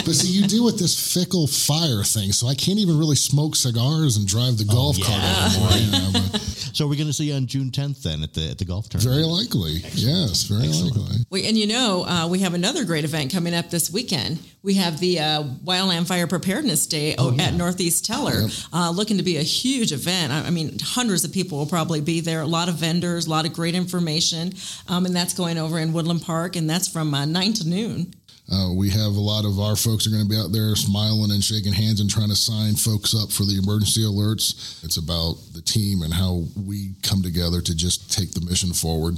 but 0.08 0.14
see, 0.14 0.32
you 0.32 0.48
deal 0.48 0.64
with 0.64 0.78
this 0.78 0.96
fickle 0.96 1.46
fire 1.46 2.02
thing, 2.02 2.32
so 2.32 2.48
I 2.48 2.54
can't 2.54 2.78
even 2.78 2.98
really 2.98 3.16
smoke 3.16 3.56
cigars 3.56 4.16
and 4.16 4.26
drive 4.26 4.56
the 4.56 4.64
oh, 4.70 4.72
golf 4.72 4.98
yeah. 4.98 5.04
cart 5.04 5.76
anymore. 5.76 6.33
So 6.74 6.86
we're 6.88 6.96
going 6.96 7.06
to 7.06 7.12
see 7.12 7.26
you 7.26 7.34
on 7.34 7.46
June 7.46 7.70
10th 7.70 8.02
then 8.02 8.22
at 8.22 8.34
the 8.34 8.50
at 8.50 8.58
the 8.58 8.64
golf 8.64 8.88
tournament. 8.88 9.14
Very 9.14 9.26
likely. 9.26 9.76
Excellent. 9.76 9.96
Yes, 9.96 10.42
very 10.44 10.68
Excellent. 10.68 10.96
likely. 10.96 11.16
We, 11.30 11.46
and 11.46 11.56
you 11.56 11.66
know, 11.66 12.04
uh, 12.04 12.28
we 12.28 12.40
have 12.40 12.54
another 12.54 12.84
great 12.84 13.04
event 13.04 13.32
coming 13.32 13.54
up 13.54 13.70
this 13.70 13.90
weekend. 13.90 14.40
We 14.62 14.74
have 14.74 14.98
the 14.98 15.20
uh, 15.20 15.42
Wildland 15.64 16.08
Fire 16.08 16.26
Preparedness 16.26 16.86
Day 16.86 17.14
oh, 17.18 17.32
yeah. 17.32 17.44
at 17.44 17.54
Northeast 17.54 18.04
Teller, 18.04 18.42
yep. 18.42 18.50
uh, 18.72 18.90
looking 18.90 19.18
to 19.18 19.22
be 19.22 19.36
a 19.36 19.42
huge 19.42 19.92
event. 19.92 20.32
I, 20.32 20.46
I, 20.46 20.50
mean, 20.50 20.78
hundreds 20.82 21.24
of 21.24 21.32
people 21.32 21.58
will 21.58 21.66
probably 21.66 22.00
be 22.00 22.20
there. 22.20 22.40
A 22.40 22.46
lot 22.46 22.68
of 22.68 22.76
vendors, 22.76 23.26
a 23.26 23.30
lot 23.30 23.46
of 23.46 23.52
great 23.52 23.74
information, 23.74 24.52
um, 24.88 25.06
and 25.06 25.14
that's 25.14 25.34
going 25.34 25.58
over 25.58 25.78
in 25.78 25.92
Woodland 25.92 26.22
Park, 26.22 26.56
and 26.56 26.68
that's 26.68 26.88
from 26.88 27.14
uh, 27.14 27.24
nine 27.24 27.52
to 27.54 27.68
noon. 27.68 28.14
Uh, 28.52 28.72
we 28.74 28.90
have 28.90 29.16
a 29.16 29.20
lot 29.20 29.44
of 29.44 29.58
our 29.58 29.74
folks 29.74 30.06
are 30.06 30.10
going 30.10 30.22
to 30.22 30.28
be 30.28 30.36
out 30.36 30.52
there 30.52 30.76
smiling 30.76 31.30
and 31.30 31.42
shaking 31.42 31.72
hands 31.72 32.00
and 32.00 32.10
trying 32.10 32.28
to 32.28 32.36
sign 32.36 32.74
folks 32.74 33.14
up 33.14 33.32
for 33.32 33.44
the 33.44 33.56
emergency 33.56 34.02
alerts. 34.02 34.84
It's 34.84 34.98
about 34.98 35.36
the 35.54 35.62
team 35.62 36.02
and 36.02 36.12
how 36.12 36.44
we 36.66 36.92
come 37.02 37.22
together 37.22 37.62
to 37.62 37.74
just 37.74 38.12
take 38.12 38.32
the 38.32 38.44
mission 38.44 38.72
forward. 38.72 39.16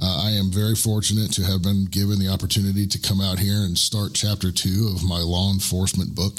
Uh, 0.00 0.22
I 0.26 0.30
am 0.30 0.50
very 0.50 0.74
fortunate 0.74 1.32
to 1.34 1.42
have 1.44 1.62
been 1.62 1.86
given 1.86 2.18
the 2.18 2.28
opportunity 2.28 2.86
to 2.86 2.98
come 2.98 3.20
out 3.20 3.38
here 3.38 3.62
and 3.62 3.76
start 3.76 4.14
chapter 4.14 4.50
two 4.50 4.92
of 4.94 5.04
my 5.04 5.18
law 5.18 5.52
enforcement 5.52 6.14
book 6.14 6.38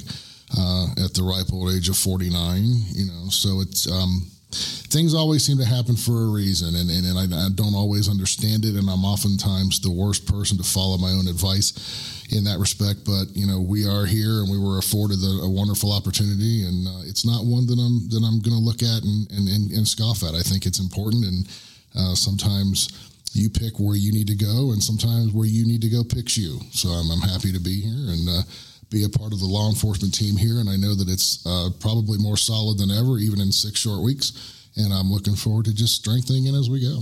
uh, 0.57 0.87
at 1.03 1.13
the 1.13 1.23
ripe 1.23 1.51
old 1.53 1.73
age 1.73 1.89
of 1.89 1.97
49. 1.97 2.63
You 2.91 3.05
know, 3.05 3.29
so 3.29 3.61
it's 3.61 3.89
um, 3.89 4.27
things 4.51 5.13
always 5.13 5.45
seem 5.45 5.57
to 5.57 5.65
happen 5.65 5.95
for 5.95 6.23
a 6.23 6.27
reason, 6.27 6.75
and, 6.75 6.89
and, 6.89 7.05
and 7.05 7.17
I, 7.17 7.45
I, 7.45 7.49
don't 7.53 7.75
always 7.75 8.09
understand 8.09 8.65
it, 8.65 8.75
and 8.75 8.89
I'm 8.89 9.05
oftentimes 9.05 9.79
the 9.79 9.91
worst 9.91 10.25
person 10.25 10.57
to 10.57 10.63
follow 10.63 10.97
my 10.97 11.11
own 11.11 11.27
advice 11.27 12.25
in 12.31 12.43
that 12.45 12.57
respect. 12.57 13.05
But 13.05 13.29
you 13.33 13.45
know, 13.45 13.61
we 13.61 13.87
are 13.87 14.05
here, 14.05 14.41
and 14.41 14.49
we 14.49 14.57
were 14.57 14.79
afforded 14.79 15.19
a, 15.21 15.45
a 15.45 15.49
wonderful 15.49 15.93
opportunity, 15.93 16.65
and 16.65 16.87
uh, 16.87 17.01
it's 17.05 17.25
not 17.25 17.45
one 17.45 17.67
that 17.67 17.77
I'm 17.77 18.09
that 18.09 18.25
I'm 18.25 18.41
going 18.41 18.57
to 18.57 18.65
look 18.65 18.81
at 18.81 19.03
and, 19.03 19.29
and, 19.31 19.47
and, 19.47 19.71
and, 19.71 19.87
scoff 19.87 20.23
at. 20.23 20.33
I 20.33 20.41
think 20.41 20.65
it's 20.65 20.79
important, 20.79 21.25
and 21.25 21.47
uh, 21.95 22.15
sometimes 22.15 22.89
you 23.33 23.49
pick 23.49 23.79
where 23.79 23.95
you 23.95 24.11
need 24.11 24.27
to 24.27 24.35
go, 24.35 24.73
and 24.73 24.81
sometimes 24.81 25.31
where 25.31 25.45
you 25.45 25.67
need 25.67 25.81
to 25.81 25.89
go 25.89 26.03
picks 26.03 26.37
you. 26.37 26.59
So 26.71 26.89
I'm, 26.89 27.11
I'm 27.11 27.21
happy 27.21 27.53
to 27.53 27.59
be 27.59 27.81
here 27.81 28.09
and 28.09 28.27
uh, 28.27 28.41
be 28.89 29.03
a 29.03 29.09
part 29.09 29.33
of 29.33 29.39
the 29.39 29.45
law 29.45 29.69
enforcement 29.69 30.13
team 30.13 30.35
here. 30.35 30.59
And 30.59 30.69
I 30.69 30.75
know 30.75 30.95
that 30.95 31.07
it's 31.07 31.45
uh, 31.45 31.69
probably 31.79 32.17
more 32.17 32.37
solid 32.37 32.77
than 32.77 32.89
ever, 32.91 33.17
even 33.17 33.39
in 33.39 33.51
six 33.51 33.79
short 33.79 34.01
weeks. 34.01 34.67
And 34.77 34.93
I'm 34.93 35.11
looking 35.11 35.35
forward 35.35 35.65
to 35.65 35.73
just 35.73 35.95
strengthening 35.95 36.45
it 36.45 36.57
as 36.57 36.69
we 36.69 36.81
go. 36.81 36.99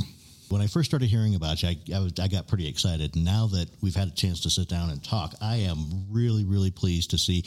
When 0.50 0.62
I 0.62 0.67
first 0.67 0.89
started 0.89 1.10
hearing 1.10 1.36
about 1.36 1.62
you, 1.62 1.70
I, 1.70 1.77
I, 1.96 2.00
was, 2.00 2.13
I 2.22 2.27
got 2.27 2.48
pretty 2.48 2.67
excited. 2.67 3.15
Now 3.15 3.48
that 3.48 3.70
we've 3.82 3.96
had 3.96 4.08
a 4.08 4.12
chance 4.12 4.41
to 4.41 4.50
sit 4.50 4.70
down 4.70 4.89
and 4.89 5.03
talk, 5.03 5.34
I 5.41 5.58
am 5.58 6.06
really, 6.10 6.46
really 6.46 6.72
pleased 6.72 7.12
to 7.12 7.17
see 7.17 7.44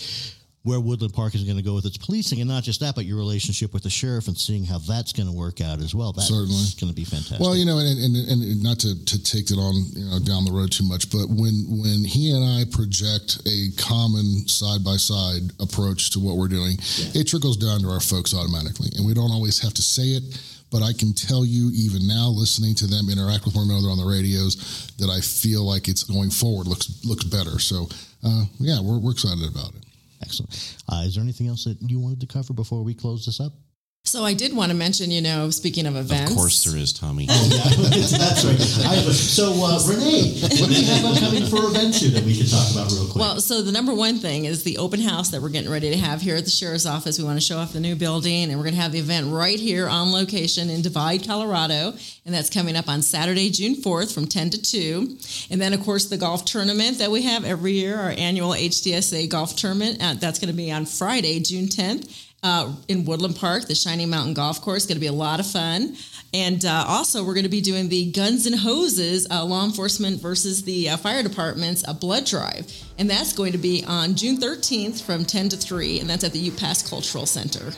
where 0.63 0.79
Woodland 0.79 1.15
Park 1.15 1.35
is 1.35 1.43
going 1.45 1.57
to 1.57 1.63
go 1.63 1.75
with 1.75 1.87
its 1.87 1.97
policing, 1.97 2.41
and 2.41 2.49
not 2.49 2.63
just 2.63 2.81
that, 2.81 2.95
but 2.95 3.07
your 3.07 3.17
relationship 3.17 3.73
with 3.73 3.83
the 3.83 3.91
sheriff 3.91 4.29
and 4.29 4.37
seeing 4.37 4.65
how 4.65 4.79
that's 4.79 5.13
going 5.13 5.29
to 5.29 5.35
work 5.35 5.61
out 5.63 5.81
as 5.81 5.95
well. 5.95 6.13
That's 6.13 6.29
Certainly. 6.29 6.65
going 6.79 6.93
to 6.93 6.95
be 6.95 7.05
fantastic. 7.05 7.41
Well, 7.41 7.57
you 7.57 7.65
know, 7.65 7.79
and, 7.79 7.97
and, 7.97 8.15
and 8.29 8.63
not 8.63 8.79
to, 8.81 8.93
to 9.05 9.23
take 9.23 9.51
it 9.51 9.57
on 9.57 9.75
you 9.97 10.05
know 10.05 10.19
down 10.21 10.45
the 10.45 10.53
road 10.53 10.71
too 10.71 10.85
much, 10.85 11.11
but 11.11 11.29
when 11.29 11.65
when 11.69 12.05
he 12.05 12.33
and 12.33 12.45
I 12.45 12.69
project 12.71 13.41
a 13.49 13.73
common 13.81 14.47
side 14.49 14.85
by 14.85 14.97
side 14.97 15.49
approach 15.61 16.11
to 16.13 16.21
what 16.21 16.37
we're 16.37 16.53
doing, 16.53 16.77
yeah. 16.97 17.23
it 17.23 17.29
trickles 17.29 17.57
down 17.57 17.81
to 17.81 17.89
our 17.89 18.01
folks 18.01 18.35
automatically, 18.35 18.91
and 18.97 19.07
we 19.07 19.15
don't 19.15 19.33
always 19.33 19.59
have 19.61 19.73
to 19.75 19.83
say 19.83 20.13
it. 20.13 20.25
But 20.71 20.83
I 20.83 20.93
can 20.93 21.15
tell 21.15 21.45
you, 21.45 21.73
even 21.75 22.07
now, 22.07 22.29
listening 22.29 22.77
to 22.77 22.87
them 22.87 23.11
interact 23.11 23.45
with 23.45 23.57
one 23.57 23.69
another 23.69 23.89
on 23.89 23.99
the 23.99 24.07
radios, 24.07 24.55
that 24.99 25.11
I 25.11 25.19
feel 25.19 25.65
like 25.65 25.89
it's 25.89 26.05
going 26.05 26.31
forward 26.31 26.69
looks 26.69 27.03
looks 27.03 27.25
better. 27.25 27.59
So, 27.59 27.89
uh, 28.23 28.45
yeah, 28.61 28.79
we're, 28.79 29.01
we're 29.01 29.11
excited 29.11 29.49
about 29.49 29.75
it. 29.75 29.90
Excellent. 30.23 30.77
Uh, 30.89 31.03
is 31.07 31.15
there 31.15 31.23
anything 31.23 31.49
else 31.49 31.65
that 31.65 31.79
you 31.81 31.99
wanted 31.99 32.21
to 32.21 32.27
cover 32.27 32.53
before 32.53 32.83
we 32.83 32.95
close 32.95 33.25
this 33.25 33.41
up? 33.41 33.53
So 34.05 34.25
I 34.25 34.35
did 34.35 34.57
want 34.57 34.73
to 34.73 34.77
mention, 34.77 35.11
you 35.11 35.21
know, 35.21 35.51
speaking 35.51 35.87
of 35.87 35.95
events. 35.95 36.33
Of 36.33 36.37
course 36.37 36.65
there 36.65 36.77
is, 36.77 36.93
Tommy. 36.93 37.27
oh, 37.31 37.49
yeah, 37.53 37.63
that's 38.19 38.45
right. 38.45 38.59
so, 38.59 39.53
uh, 39.53 39.79
Renee, 39.87 40.41
what 40.41 40.69
do 40.69 40.75
you 40.75 40.87
have 40.87 41.05
upcoming 41.05 41.47
for 41.47 41.67
events 41.69 42.01
here 42.01 42.11
that 42.13 42.25
we 42.25 42.35
should 42.35 42.51
talk 42.51 42.73
about 42.73 42.91
real 42.91 43.05
quick? 43.05 43.17
Well, 43.17 43.41
so 43.41 43.63
the 43.63 43.71
number 43.71 43.95
one 43.95 44.17
thing 44.17 44.47
is 44.47 44.65
the 44.65 44.79
open 44.79 45.01
house 45.01 45.29
that 45.31 45.41
we're 45.41 45.51
getting 45.51 45.71
ready 45.71 45.91
to 45.91 45.97
have 45.99 46.23
here 46.23 46.35
at 46.35 46.45
the 46.45 46.51
Sheriff's 46.51 46.87
Office. 46.87 47.19
We 47.19 47.25
want 47.25 47.39
to 47.39 47.45
show 47.45 47.59
off 47.59 47.73
the 47.73 47.79
new 47.79 47.95
building, 47.95 48.45
and 48.51 48.57
we're 48.57 48.65
going 48.65 48.75
to 48.75 48.81
have 48.81 48.91
the 48.91 48.99
event 48.99 49.33
right 49.33 49.61
here 49.61 49.87
on 49.87 50.11
location 50.13 50.71
in 50.71 50.83
Divide, 50.83 51.25
Colorado. 51.25 51.93
And 52.25 52.35
that's 52.35 52.51
coming 52.51 52.77
up 52.77 52.89
on 52.89 53.03
Saturday, 53.03 53.51
June 53.51 53.77
4th 53.77 54.13
from 54.13 54.27
10 54.27 54.51
to 54.51 54.63
2. 54.63 55.19
And 55.51 55.61
then, 55.61 55.73
of 55.73 55.83
course, 55.85 56.07
the 56.07 56.17
golf 56.17 56.45
tournament 56.47 56.99
that 56.99 57.11
we 57.13 57.23
have 57.23 57.45
every 57.45 57.73
year, 57.73 57.97
our 57.97 58.11
annual 58.11 58.53
HDSA 58.53 59.29
golf 59.29 59.55
tournament. 59.55 59.99
Uh, 60.03 60.15
that's 60.15 60.39
going 60.41 60.51
to 60.51 60.57
be 60.57 60.73
on 60.73 60.85
Friday, 60.87 61.39
June 61.39 61.67
10th 61.67 62.27
uh, 62.43 62.73
in 62.89 63.05
Woodland 63.05 63.37
Park, 63.37 63.67
the 63.67 63.75
Shining 63.75 64.11
Mountain 64.11 64.35
Golf 64.35 64.61
Course. 64.61 64.87
Going 64.87 64.97
to 64.97 65.01
be 65.01 65.07
a 65.07 65.13
lot 65.13 65.41
of 65.41 65.47
fun. 65.47 65.97
And 66.33 66.65
uh, 66.65 66.85
also, 66.87 67.25
we're 67.25 67.35
going 67.35 67.45
to 67.45 67.51
be 67.51 67.61
doing 67.61 67.89
the 67.89 68.13
Guns 68.13 68.47
and 68.47 68.57
Hoses 68.57 69.27
uh, 69.31 69.45
Law 69.45 69.65
Enforcement 69.65 70.21
versus 70.21 70.63
the 70.63 70.91
uh, 70.91 70.97
Fire 70.97 71.23
Department's 71.23 71.87
uh, 71.87 71.93
blood 71.93 72.25
drive. 72.25 72.71
And 72.99 73.11
that's 73.11 73.33
going 73.33 73.53
to 73.53 73.59
be 73.59 73.85
on 73.87 74.15
June 74.15 74.37
13th 74.37 75.03
from 75.03 75.25
10 75.25 75.51
to 75.51 75.57
3, 75.57 76.01
and 76.01 76.09
that's 76.09 76.23
at 76.23 76.33
the 76.33 76.39
Ute 76.39 76.57
Pass 76.57 76.89
Cultural 76.89 77.27
Center. 77.27 77.73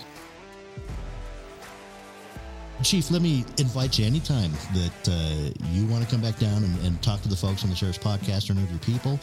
Chief, 2.83 3.12
let 3.12 3.23
me 3.23 3.45
invite 3.59 3.99
you 3.99 4.05
anytime 4.05 4.51
that 4.75 5.09
uh, 5.09 5.66
you 5.71 5.87
want 5.87 6.03
to 6.03 6.11
come 6.11 6.21
back 6.21 6.37
down 6.38 6.64
and, 6.64 6.85
and, 6.85 7.01
talk 7.01 7.23
to 7.23 7.29
the 7.29 7.37
folks 7.37 7.62
on 7.62 7.71
the 7.71 7.77
Sheriff's 7.77 7.99
Podcast 7.99 8.51
or 8.51 8.55
know 8.55 8.66
your 8.71 8.79
people. 8.81 9.21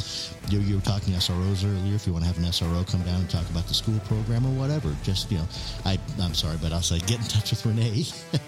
You, 0.50 0.60
you, 0.60 0.76
were 0.76 0.82
talking 0.82 1.14
SROs 1.14 1.66
earlier. 1.66 1.94
If 1.94 2.08
you 2.08 2.14
want 2.14 2.24
to 2.24 2.28
have 2.28 2.38
an 2.38 2.46
SRO 2.46 2.90
come 2.90 3.02
down 3.02 3.20
and 3.20 3.30
talk 3.30 3.50
about 3.50 3.68
the 3.68 3.74
school 3.74 4.00
program 4.06 4.46
or 4.46 4.52
whatever, 4.52 4.96
just, 5.04 5.30
you 5.30 5.40
know, 5.40 5.48
I, 5.86 6.00
I'm 6.22 6.34
sorry, 6.34 6.58
but 6.62 6.72
I'll 6.72 6.82
say 6.82 7.00
get 7.00 7.20
in 7.20 7.26
touch 7.26 7.52
with 7.52 7.66
Renee. 7.66 8.06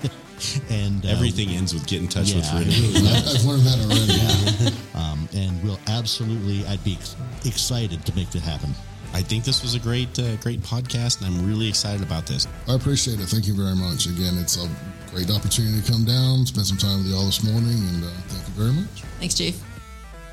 and 0.69 1.05
um, 1.05 1.11
everything 1.11 1.49
ends 1.49 1.73
with 1.73 1.85
get 1.87 2.01
in 2.01 2.07
touch 2.07 2.31
yeah, 2.31 2.37
with 2.37 2.53
Renee. 2.53 3.09
I've 3.35 3.43
learned 3.43 3.63
that 3.63 3.79
already. 3.83 4.73
Yeah. 4.95 5.01
um, 5.11 5.27
and 5.35 5.61
we'll 5.63 5.79
absolutely, 5.87 6.65
I'd 6.67 6.83
be 6.83 6.97
excited 7.45 8.05
to 8.05 8.15
make 8.15 8.29
that 8.31 8.43
happen. 8.43 8.73
I 9.13 9.21
think 9.21 9.43
this 9.43 9.61
was 9.61 9.75
a 9.75 9.79
great, 9.79 10.17
uh, 10.19 10.35
great 10.37 10.61
podcast, 10.61 11.21
and 11.21 11.27
I'm 11.27 11.45
really 11.45 11.67
excited 11.67 12.01
about 12.01 12.25
this. 12.25 12.47
I 12.67 12.75
appreciate 12.75 13.19
it. 13.19 13.27
Thank 13.27 13.47
you 13.47 13.53
very 13.53 13.75
much. 13.75 14.05
Again, 14.05 14.37
it's 14.37 14.57
a 14.63 14.69
great 15.11 15.29
opportunity 15.29 15.81
to 15.81 15.91
come 15.91 16.05
down, 16.05 16.45
spend 16.45 16.65
some 16.65 16.77
time 16.77 16.99
with 16.99 17.07
you 17.07 17.15
all 17.15 17.25
this 17.25 17.43
morning, 17.43 17.77
and 17.77 18.03
uh, 18.03 18.07
thank 18.27 18.47
you 18.47 18.53
very 18.53 18.73
much. 18.73 19.03
Thanks, 19.19 19.35
Chief. 19.35 19.61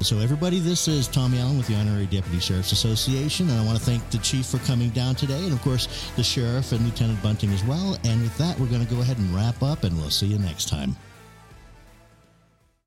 So, 0.01 0.19
everybody, 0.19 0.61
this 0.61 0.87
is 0.87 1.09
Tommy 1.09 1.41
Allen 1.41 1.59
with 1.59 1.67
the 1.67 1.75
Honorary 1.75 2.07
Deputy 2.07 2.39
Sheriff's 2.39 2.71
Association, 2.71 3.49
and 3.51 3.59
I 3.59 3.65
want 3.65 3.77
to 3.77 3.85
thank 3.85 4.09
the 4.11 4.19
Chief 4.19 4.47
for 4.47 4.59
coming 4.59 4.91
down 4.91 5.17
today, 5.17 5.43
and 5.43 5.53
of 5.53 5.61
course, 5.63 6.13
the 6.15 6.23
Sheriff 6.23 6.71
and 6.71 6.85
Lieutenant 6.85 7.21
Bunting 7.21 7.51
as 7.53 7.65
well. 7.65 7.99
And 8.05 8.23
with 8.23 8.37
that, 8.39 8.59
we're 8.61 8.69
going 8.69 8.87
to 8.87 8.95
go 8.95 9.01
ahead 9.01 9.19
and 9.19 9.35
wrap 9.35 9.61
up, 9.61 9.83
and 9.83 9.97
we'll 9.97 10.11
see 10.11 10.27
you 10.27 10.39
next 10.39 10.69
time. 10.69 10.95